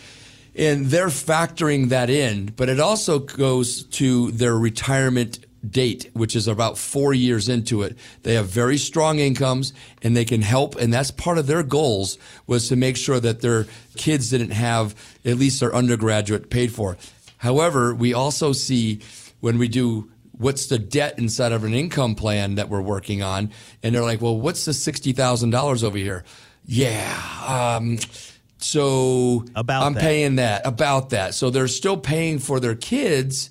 and 0.57 0.87
they're 0.87 1.09
factoring 1.09 1.90
that 1.90 2.11
in, 2.11 2.47
but 2.57 2.69
it 2.69 2.81
also 2.81 3.19
goes 3.19 3.85
to 3.85 4.31
their 4.33 4.57
retirement 4.57 5.38
date, 5.71 6.11
which 6.12 6.37
is 6.37 6.49
about 6.49 6.79
four 6.79 7.12
years 7.12 7.49
into 7.49 7.83
it. 7.83 7.97
They 8.23 8.35
have 8.35 8.47
very 8.47 8.79
strong 8.79 9.19
incomes 9.19 9.73
and 10.03 10.16
they 10.16 10.25
can 10.25 10.42
help. 10.42 10.77
And 10.77 10.92
that's 10.92 11.11
part 11.11 11.38
of 11.38 11.47
their 11.47 11.62
goals 11.62 12.19
was 12.47 12.69
to 12.69 12.77
make 12.77 12.97
sure 12.97 13.21
that 13.21 13.40
their 13.40 13.66
kids 13.97 14.31
didn't 14.31 14.51
have 14.51 14.95
at 15.25 15.37
least 15.37 15.61
their 15.61 15.75
undergraduate 15.75 16.51
paid 16.51 16.73
for. 16.73 16.97
However, 17.38 17.95
we 17.95 18.14
also 18.14 18.53
see 18.53 19.01
when 19.40 19.59
we 19.59 19.69
do 19.69 20.11
what's 20.33 20.66
the 20.66 20.79
debt 20.79 21.19
inside 21.19 21.53
of 21.53 21.64
an 21.64 21.75
income 21.75 22.14
plan 22.14 22.57
that 22.57 22.69
we're 22.69 22.81
working 22.81 23.23
on, 23.23 23.51
and 23.83 23.95
they're 23.95 24.03
like, 24.03 24.21
well, 24.21 24.38
what's 24.38 24.66
the 24.66 24.73
$60,000 24.73 25.85
over 25.85 25.97
here? 25.97 26.25
Yeah. 26.66 27.77
Um, 27.79 27.99
so 28.66 29.44
about 29.55 29.85
I'm 29.85 29.94
that. 29.94 30.02
paying 30.02 30.37
that 30.37 30.66
about 30.66 31.11
that. 31.11 31.35
So 31.35 31.50
they're 31.50 31.68
still 31.68 31.96
paying 31.96 32.40
for 32.40 32.59
their 32.59 32.74
kids, 32.74 33.48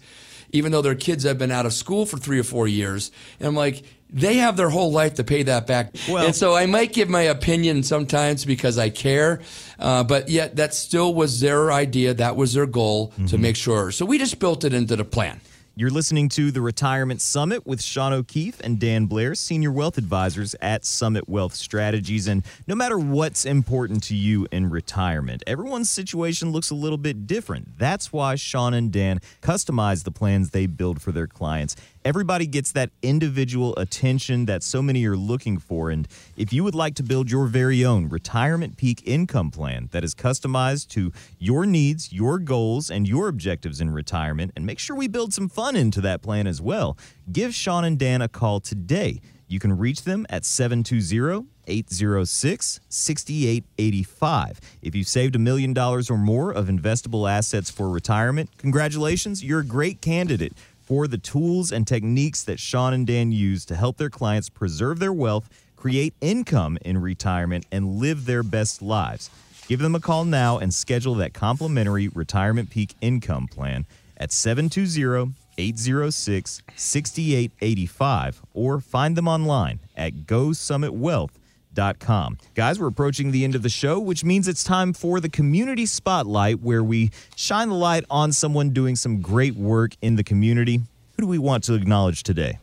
even 0.51 0.71
though 0.73 0.81
their 0.81 0.95
kids 0.95 1.23
have 1.23 1.37
been 1.37 1.51
out 1.51 1.65
of 1.65 1.71
school 1.71 2.05
for 2.05 2.17
three 2.17 2.37
or 2.37 2.43
four 2.43 2.67
years. 2.67 3.11
And 3.39 3.47
I'm 3.47 3.55
like, 3.55 3.83
they 4.09 4.35
have 4.35 4.57
their 4.57 4.69
whole 4.69 4.91
life 4.91 5.15
to 5.15 5.23
pay 5.23 5.43
that 5.43 5.67
back. 5.67 5.95
Well, 6.09 6.25
and 6.25 6.35
so 6.35 6.53
I 6.53 6.65
might 6.65 6.93
give 6.93 7.09
my 7.09 7.21
opinion 7.21 7.83
sometimes 7.83 8.43
because 8.43 8.77
I 8.77 8.89
care, 8.89 9.41
uh, 9.79 10.03
but 10.03 10.27
yet 10.27 10.57
that 10.57 10.73
still 10.73 11.13
was 11.13 11.39
their 11.39 11.71
idea. 11.71 12.13
That 12.13 12.35
was 12.35 12.53
their 12.53 12.65
goal 12.65 13.09
mm-hmm. 13.11 13.27
to 13.27 13.37
make 13.37 13.55
sure. 13.55 13.91
So 13.91 14.05
we 14.05 14.17
just 14.17 14.37
built 14.39 14.63
it 14.65 14.73
into 14.73 14.95
the 14.95 15.05
plan. 15.05 15.39
You're 15.77 15.89
listening 15.89 16.29
to 16.29 16.51
the 16.51 16.61
Retirement 16.61 17.19
Summit 17.19 17.67
with 17.67 17.81
Shawn 17.81 18.13
O'Keefe 18.13 18.61
and 18.61 18.79
Dan 18.79 19.07
Blair, 19.07 19.35
Senior 19.35 19.73
Wealth 19.73 19.97
Advisors 19.97 20.55
at 20.61 20.85
Summit 20.85 21.27
Wealth 21.27 21.53
Strategies. 21.53 22.29
And 22.29 22.45
no 22.65 22.75
matter 22.75 22.97
what's 22.97 23.43
important 23.43 24.01
to 24.03 24.15
you 24.15 24.47
in 24.53 24.69
retirement, 24.69 25.43
everyone's 25.45 25.89
situation 25.89 26.53
looks 26.53 26.69
a 26.69 26.75
little 26.75 26.97
bit 26.97 27.27
different. 27.27 27.77
That's 27.77 28.13
why 28.13 28.35
Shawn 28.35 28.73
and 28.73 28.89
Dan 28.89 29.19
customize 29.41 30.05
the 30.05 30.11
plans 30.11 30.51
they 30.51 30.65
build 30.65 31.01
for 31.01 31.11
their 31.11 31.27
clients 31.27 31.75
everybody 32.05 32.45
gets 32.45 32.71
that 32.73 32.91
individual 33.01 33.75
attention 33.77 34.45
that 34.45 34.61
so 34.61 34.79
many 34.79 35.03
are 35.05 35.17
looking 35.17 35.57
for. 35.57 35.89
And 35.89 36.07
if 36.37 36.53
you 36.53 36.63
would 36.63 36.75
like 36.75 36.93
to 36.95 37.03
build 37.03 37.31
your 37.31 37.47
very 37.47 37.83
own 37.83 38.07
retirement 38.07 38.77
peak 38.77 39.01
income 39.05 39.49
plan 39.49 39.89
that 39.91 40.03
is 40.03 40.13
customized 40.13 40.89
to 40.89 41.11
your 41.39 41.65
needs, 41.65 42.13
your 42.13 42.37
goals, 42.37 42.91
and 42.91 43.07
your 43.07 43.27
objectives 43.27 43.81
in 43.81 43.89
retirement, 43.89 44.51
and 44.55 44.67
make 44.67 44.77
sure 44.77 44.95
we 44.95 45.07
build 45.07 45.33
some 45.33 45.49
fun 45.49 45.75
into 45.75 45.99
that 46.01 46.21
plan 46.21 46.45
as 46.45 46.61
well, 46.61 46.95
give 47.31 47.55
Shawn 47.55 47.83
and 47.83 47.97
Dan 47.97 48.21
a 48.21 48.27
call 48.27 48.59
today. 48.59 49.19
You 49.47 49.59
can 49.59 49.75
reach 49.77 50.03
them 50.03 50.27
at 50.29 50.45
720 50.45 51.47
806 51.67 52.79
6885. 52.87 54.61
If 54.83 54.95
you've 54.95 55.07
saved 55.07 55.35
a 55.35 55.39
million 55.39 55.73
dollars 55.73 56.11
or 56.11 56.17
more 56.17 56.51
of 56.51 56.67
investable 56.67 57.29
assets 57.29 57.71
for 57.71 57.89
retirement, 57.89 58.51
congratulations, 58.57 59.43
you're 59.43 59.61
a 59.61 59.65
great 59.65 60.01
candidate 60.01 60.53
for 60.85 61.07
the 61.07 61.17
tools 61.17 61.71
and 61.71 61.85
techniques 61.85 62.43
that 62.43 62.59
Shawn 62.59 62.93
and 62.93 63.07
Dan 63.07 63.31
use 63.31 63.65
to 63.65 63.75
help 63.75 63.97
their 63.97 64.09
clients 64.09 64.49
preserve 64.49 64.99
their 64.99 65.13
wealth, 65.13 65.49
create 65.75 66.13
income 66.21 66.77
in 66.85 66.99
retirement, 66.99 67.65
and 67.71 67.97
live 67.97 68.25
their 68.25 68.43
best 68.43 68.81
lives. 68.81 69.29
Give 69.67 69.79
them 69.79 69.95
a 69.95 69.99
call 69.99 70.25
now 70.25 70.59
and 70.59 70.73
schedule 70.73 71.15
that 71.15 71.33
complimentary 71.33 72.07
retirement 72.09 72.69
peak 72.69 72.95
income 73.01 73.47
plan 73.47 73.85
at 74.17 74.31
720 74.31 75.33
806 75.57 76.61
6885 76.75 78.41
or 78.53 78.79
find 78.79 79.15
them 79.15 79.27
online 79.27 79.79
at 79.95 80.25
GoSummitWealth.com 80.25 81.41
Com. 81.99 82.37
Guys, 82.53 82.79
we're 82.79 82.87
approaching 82.87 83.31
the 83.31 83.43
end 83.43 83.55
of 83.55 83.61
the 83.61 83.69
show, 83.69 83.99
which 83.99 84.23
means 84.23 84.47
it's 84.47 84.63
time 84.63 84.93
for 84.93 85.19
the 85.19 85.29
community 85.29 85.85
spotlight 85.85 86.61
where 86.61 86.83
we 86.83 87.11
shine 87.35 87.69
the 87.69 87.75
light 87.75 88.05
on 88.09 88.31
someone 88.31 88.71
doing 88.71 88.95
some 88.95 89.21
great 89.21 89.55
work 89.55 89.95
in 90.01 90.15
the 90.15 90.23
community. 90.23 90.77
Who 90.77 91.21
do 91.21 91.27
we 91.27 91.37
want 91.37 91.63
to 91.65 91.73
acknowledge 91.73 92.23
today? 92.23 92.59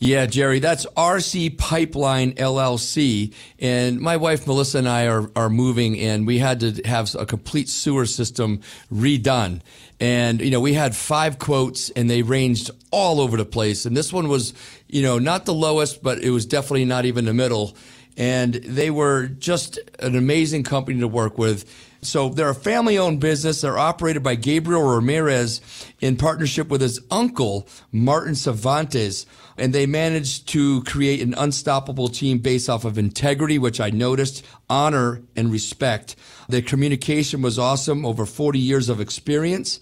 Yeah, 0.00 0.26
Jerry, 0.26 0.60
that's 0.60 0.86
RC 0.96 1.58
Pipeline 1.58 2.32
LLC. 2.34 3.34
And 3.58 4.00
my 4.00 4.16
wife 4.16 4.46
Melissa 4.46 4.78
and 4.78 4.88
I 4.88 5.08
are, 5.08 5.28
are 5.34 5.50
moving, 5.50 5.98
and 5.98 6.24
we 6.24 6.38
had 6.38 6.60
to 6.60 6.80
have 6.84 7.12
a 7.16 7.26
complete 7.26 7.68
sewer 7.68 8.06
system 8.06 8.60
redone. 8.92 9.60
And, 9.98 10.40
you 10.40 10.52
know, 10.52 10.60
we 10.60 10.74
had 10.74 10.94
five 10.94 11.40
quotes, 11.40 11.90
and 11.90 12.08
they 12.08 12.22
ranged 12.22 12.70
all 12.92 13.20
over 13.20 13.36
the 13.36 13.44
place. 13.44 13.86
And 13.86 13.96
this 13.96 14.12
one 14.12 14.28
was, 14.28 14.54
you 14.86 15.02
know, 15.02 15.18
not 15.18 15.46
the 15.46 15.54
lowest, 15.54 16.00
but 16.00 16.18
it 16.18 16.30
was 16.30 16.46
definitely 16.46 16.84
not 16.84 17.04
even 17.04 17.24
the 17.24 17.34
middle 17.34 17.76
and 18.18 18.54
they 18.54 18.90
were 18.90 19.28
just 19.28 19.78
an 20.00 20.16
amazing 20.16 20.64
company 20.64 20.98
to 21.00 21.08
work 21.08 21.38
with. 21.38 21.64
So 22.02 22.28
they're 22.28 22.50
a 22.50 22.54
family 22.54 22.98
owned 22.98 23.20
business. 23.20 23.60
They're 23.60 23.78
operated 23.78 24.22
by 24.22 24.34
Gabriel 24.34 24.82
Ramirez 24.82 25.60
in 26.00 26.16
partnership 26.16 26.68
with 26.68 26.80
his 26.80 27.00
uncle, 27.10 27.68
Martin 27.92 28.34
Cervantes. 28.34 29.24
And 29.56 29.72
they 29.72 29.86
managed 29.86 30.48
to 30.48 30.82
create 30.84 31.20
an 31.20 31.34
unstoppable 31.34 32.08
team 32.08 32.38
based 32.38 32.68
off 32.68 32.84
of 32.84 32.98
integrity, 32.98 33.58
which 33.58 33.80
I 33.80 33.90
noticed, 33.90 34.44
honor, 34.68 35.22
and 35.34 35.50
respect. 35.50 36.14
Their 36.48 36.62
communication 36.62 37.42
was 37.42 37.58
awesome, 37.58 38.04
over 38.04 38.26
40 38.26 38.58
years 38.58 38.88
of 38.88 39.00
experience 39.00 39.80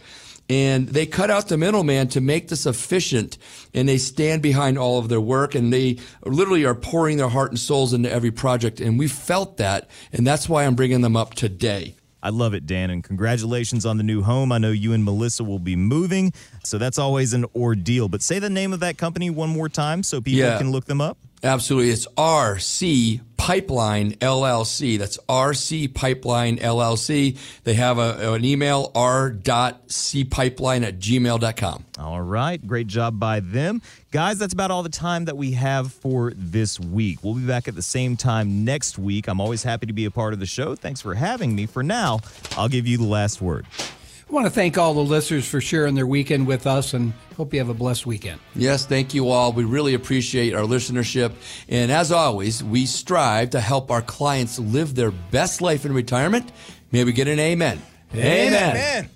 and 0.49 0.89
they 0.89 1.07
cut 1.07 1.31
out 1.31 1.49
the 1.49 1.57
middleman 1.57 2.09
to 2.09 2.21
make 2.21 2.49
this 2.49 2.67
efficient 2.67 3.37
and 3.75 3.89
they 3.89 3.99
stand 3.99 4.43
behind 4.43 4.79
all 4.79 4.99
of 4.99 5.09
their 5.09 5.21
work 5.21 5.55
and 5.55 5.73
they 5.73 5.99
literally 6.25 6.65
are 6.65 6.75
pouring 6.75 7.17
their 7.17 7.29
heart 7.29 7.51
and 7.51 7.59
souls 7.59 7.93
into 7.93 8.11
every 8.11 8.31
project 8.31 8.81
and 8.81 8.99
we 8.99 9.09
felt 9.09 9.57
that 9.57 9.89
and 10.13 10.27
that's 10.27 10.49
why 10.49 10.65
i'm 10.65 10.75
bringing 10.77 11.01
them 11.01 11.17
up 11.17 11.35
today 11.35 11.95
I 12.23 12.31
love 12.31 12.55
it, 12.55 12.67
Dan, 12.67 12.91
and 12.91 13.05
congratulations 13.05 13.87
on 13.87 13.99
the 13.99 14.03
new 14.03 14.21
home. 14.21 14.51
I 14.51 14.59
know 14.59 14.73
you 14.73 14.93
and 14.95 15.05
Melissa 15.05 15.45
will 15.45 15.61
be 15.61 15.77
moving, 15.77 16.33
so 16.65 16.77
that's 16.77 16.99
always 16.99 17.35
an 17.35 17.45
ordeal. 17.55 18.09
But 18.09 18.21
say 18.21 18.41
the 18.41 18.51
name 18.51 18.73
of 18.73 18.81
that 18.81 18.99
company 18.99 19.31
one 19.31 19.51
more 19.51 19.69
time 19.69 20.03
so 20.03 20.21
people 20.21 20.41
Yeah. 20.41 20.59
can 20.59 20.73
look 20.73 20.87
them 20.87 21.01
up. 21.01 21.19
Absolutely. 21.43 21.91
It's 21.91 22.07
RC 22.17 23.21
Pipeline 23.37 24.13
LLC. 24.15 24.99
That's 24.99 25.19
RC 25.29 25.95
Pipeline 25.95 26.57
LLC. 26.57 27.39
They 27.65 27.75
have 27.75 27.99
a, 27.99 28.33
an 28.33 28.45
email, 28.45 28.91
r.cpipeline 28.95 30.85
at 30.85 30.99
gmail.com. 30.99 31.85
All 31.99 32.21
right. 32.23 32.67
Great 32.67 32.87
job 32.89 33.21
by 33.21 33.41
them. 33.41 33.83
Guys, 34.11 34.39
that's 34.39 34.53
about 34.55 34.71
all 34.71 34.83
the 34.83 34.89
time 34.89 35.27
that 35.27 35.37
we 35.37 35.53
have 35.53 35.93
for 35.93 36.33
this 36.35 36.81
week. 36.81 37.23
We'll 37.23 37.35
be 37.35 37.47
back 37.47 37.69
at 37.69 37.75
the 37.75 37.83
same 37.83 38.17
time 38.17 38.65
next 38.65 38.99
week. 38.99 39.29
I'm 39.29 39.41
always 39.41 39.63
happy 39.63 39.87
to 39.87 39.93
be 39.93 40.07
a 40.07 40.11
part 40.11 40.33
of 40.33 40.41
the 40.41 40.47
show. 40.47 40.75
Thanks 40.75 41.01
for 41.01 41.15
having 41.15 41.55
me. 41.55 41.67
For 41.67 41.83
now, 41.83 42.21
I'll 42.57 42.69
give 42.69 42.87
you 42.87 42.97
the 42.97 43.05
last 43.05 43.41
word. 43.41 43.67
I 44.29 44.33
want 44.33 44.47
to 44.47 44.51
thank 44.51 44.77
all 44.77 44.93
the 44.93 45.05
listeners 45.05 45.47
for 45.47 45.61
sharing 45.61 45.95
their 45.95 46.07
weekend 46.07 46.49
with 46.49 46.67
us 46.67 46.95
and 46.95 47.13
hope 47.37 47.53
you 47.53 47.61
have 47.61 47.69
a 47.69 47.75
blessed 47.75 48.07
weekend. 48.07 48.41
Yes, 48.57 48.85
thank 48.85 49.15
you 49.15 49.29
all. 49.29 49.53
We 49.53 49.63
really 49.63 49.95
appreciate 49.95 50.53
our 50.53 50.65
listenership. 50.65 51.33
And 51.69 51.93
as 51.93 52.11
always, 52.11 52.65
we 52.65 52.87
strive 52.87 53.51
to 53.51 53.61
help 53.61 53.93
our 53.93 54.03
clients 54.03 54.59
live 54.59 54.97
their 54.97 55.13
best 55.13 55.61
life 55.61 55.85
in 55.85 55.93
retirement. 55.93 56.51
May 56.91 57.05
we 57.05 57.13
get 57.13 57.29
an 57.29 57.39
amen. 57.39 57.81
Amen. 58.15 59.09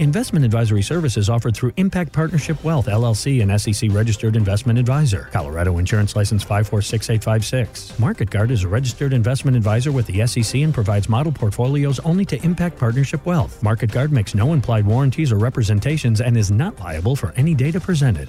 Investment 0.00 0.44
advisory 0.44 0.82
services 0.82 1.30
offered 1.30 1.54
through 1.54 1.72
Impact 1.76 2.12
Partnership 2.12 2.62
Wealth, 2.64 2.86
LLC, 2.86 3.40
an 3.42 3.56
SEC 3.56 3.90
registered 3.92 4.34
investment 4.34 4.76
advisor. 4.76 5.28
Colorado 5.30 5.78
Insurance 5.78 6.16
License 6.16 6.42
546856. 6.42 7.92
MarketGuard 8.00 8.50
is 8.50 8.64
a 8.64 8.68
registered 8.68 9.12
investment 9.12 9.56
advisor 9.56 9.92
with 9.92 10.06
the 10.06 10.26
SEC 10.26 10.62
and 10.62 10.74
provides 10.74 11.08
model 11.08 11.30
portfolios 11.30 12.00
only 12.00 12.24
to 12.24 12.44
Impact 12.44 12.76
Partnership 12.76 13.24
Wealth. 13.24 13.60
MarketGuard 13.62 14.10
makes 14.10 14.34
no 14.34 14.52
implied 14.52 14.84
warranties 14.84 15.30
or 15.30 15.38
representations 15.38 16.20
and 16.20 16.36
is 16.36 16.50
not 16.50 16.76
liable 16.80 17.14
for 17.14 17.32
any 17.36 17.54
data 17.54 17.78
presented. 17.78 18.28